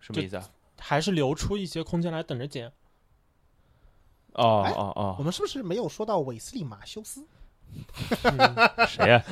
[0.00, 0.44] 什么意思啊？
[0.82, 2.72] 还是留出一些空间来等着捡。
[4.34, 7.26] 哦哎哦哦，我们是不是没有说到韦斯利马修斯？
[8.24, 9.22] 嗯谁呀？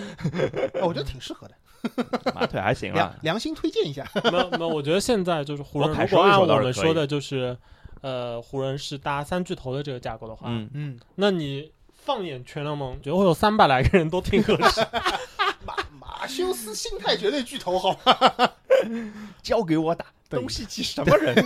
[0.81, 1.55] 哦我觉得挺适合的，
[2.35, 2.97] 马腿还行啊。
[2.97, 4.07] 良良心推荐一下。
[4.31, 7.57] 没有没有，我觉得现在就是湖人，如果按我们说的就是，
[8.03, 14.81] 呃，湖人是搭三巨头的这个架构的话，嗯，嗯，那你放眼全联盟，觉得会有三百来个人都挺合适。
[15.67, 18.51] 马马修斯心态绝对巨头，好吗？
[19.43, 21.35] 交给我打，对东契奇什么人？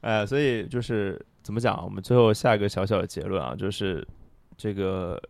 [0.00, 1.84] 哎，所以就是怎么讲？
[1.84, 4.06] 我们最后下一个小小的结论啊，就是
[4.56, 5.20] 这个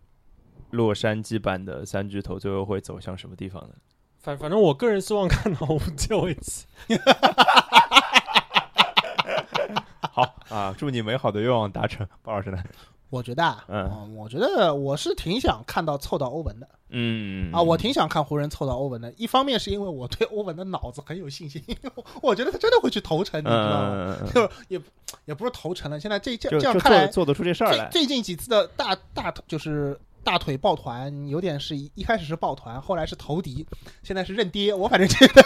[0.71, 3.75] 洛杉矶版的三巨头最后会走向什么地方呢？
[4.19, 6.67] 反反正我个人希望看到无界维奇。
[10.13, 12.63] 好啊，祝你美好的愿望达成，鲍老师呢？
[13.11, 19.13] 我觉得啊，嗯嗯，我觉得我是挺想看到凑到欧文的嗯啊，我挺想看湖人凑到欧文的。
[19.17, 21.63] 一方面是因为我对欧文的脑子很有信心，
[22.23, 23.55] 我觉得他真的会去投诚，你知道
[23.91, 24.17] 吗？
[24.35, 24.81] 就也
[25.27, 27.89] 也不是投诚了，现在这这这样看来，做做得出这事儿来。
[27.91, 33.67] 最近几次的大大就是大腿抱团，有点是一一开始是抱团，后来是投敌，
[34.03, 34.75] 现在是认爹。
[34.75, 35.43] 我反正觉得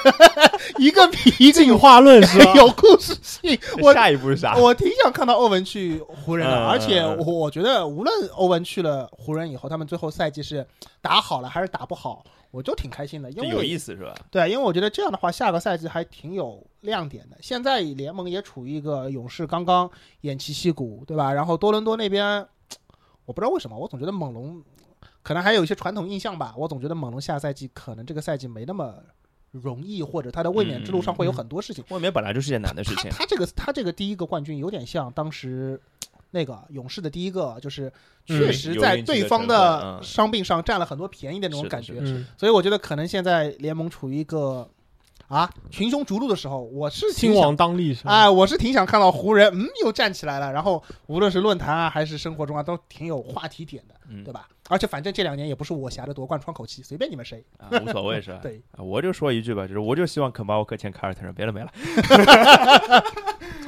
[0.78, 2.52] 一个比一个进有化论是吧？
[2.54, 3.58] 有故事性。
[3.80, 4.56] 我下一步是啥？
[4.56, 10.66] 我挺想看到欧文去湖人的，嗯而且嗯嗯我我觉得无论欧文去了湖人以后，他们最后赛季是
[11.00, 14.14] 打好了还是打不好，我就挺开心的，因这有为意思是吧？
[14.30, 17.36] 对，因为我觉得这样的话，下个赛季还挺有亮点的。
[17.40, 19.88] 现在联盟也处于一个勇士刚刚
[20.22, 21.32] 偃旗息鼓，对吧？
[21.32, 22.46] 然后多伦多那边，
[23.24, 24.62] 我不知道为什么，我总觉得猛龙
[25.22, 28.94] 可能还有一些传统印象吧，我总觉得猛龙下赛季可能这个赛季没那么
[29.50, 31.84] 容易，或者他的卫冕之路上会有很多事情。
[31.90, 33.10] 卫冕本来就是件难的事情。
[33.10, 35.80] 他他这个他这个第一个冠军有点像当时
[36.32, 37.92] 那个勇士的第一个，就是
[38.26, 42.02] 确嗯实在对方的嗯伤病上占了很多便宜的那种感觉。
[42.36, 44.68] 所以我觉得可能现在联盟处于一个
[45.28, 48.12] 啊群雄逐鹿的时候，我是挺想兴亡当立是吧？
[48.12, 54.48] 哎，我是挺想看到湖人嗯又站起来了，然后无论是论坛啊还是生活中啊都挺有话题点的，嗯对吧？
[54.68, 57.44] 而且反正这两年也不是我侠的夺冠窗口期，随便你们谁。
[57.58, 58.38] 啊，无所谓是吧？
[58.42, 61.72] 对，啊，我就说一句吧，就是我就希望肯巴沃克签凯尔特人，别的没了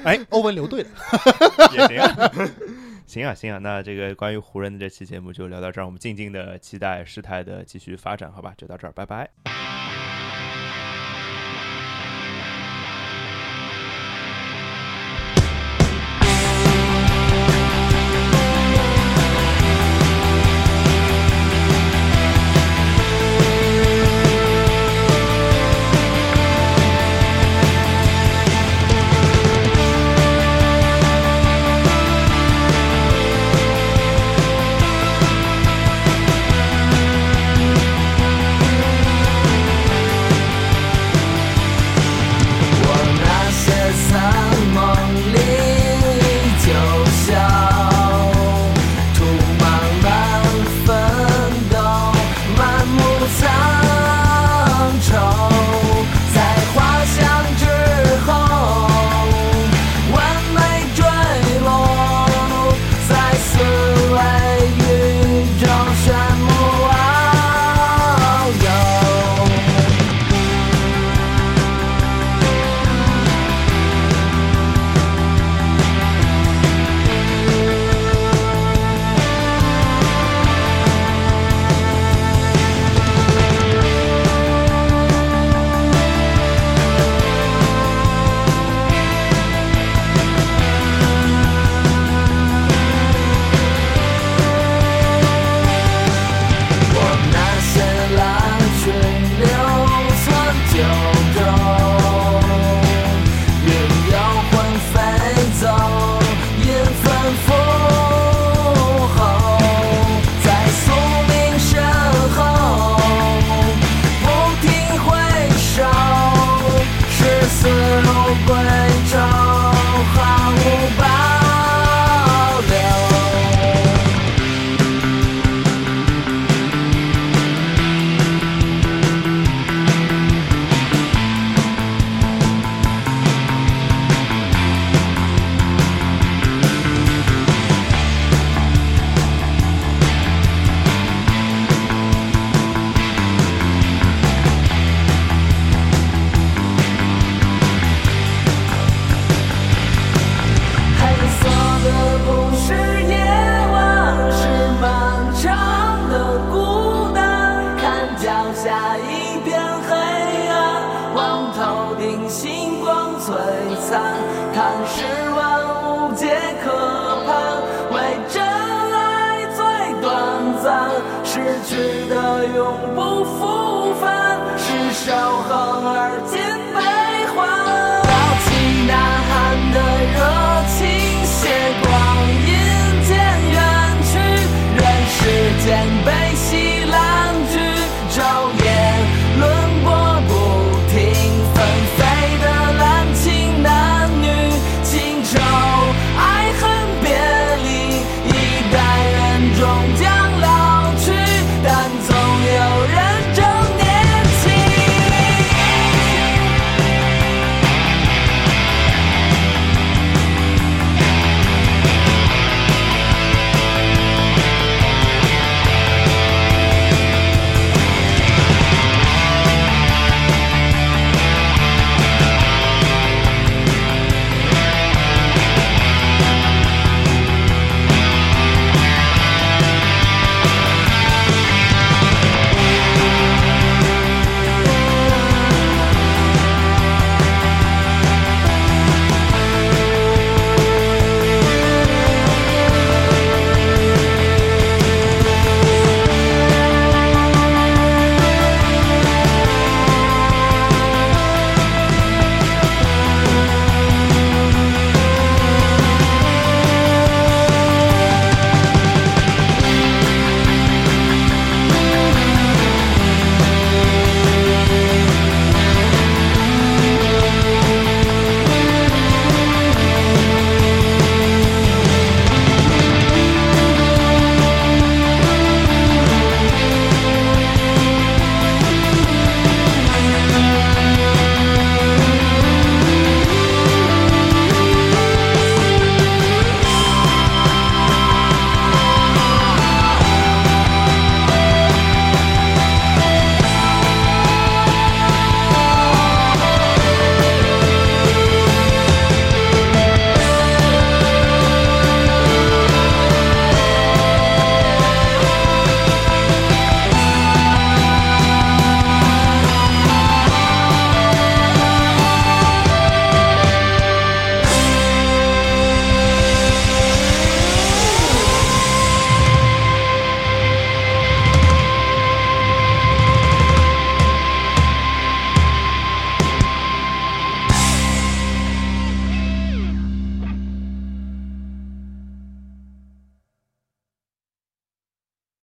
[0.05, 0.89] 哎，欧文留队了，
[1.73, 2.33] 也行啊。
[3.07, 8.55] 行啊，行啊，那这个关于湖人的这期节目就聊到这儿，我们静静的期待事态的继续发展，好吧？
[8.57, 9.76] 就到这儿，拜拜。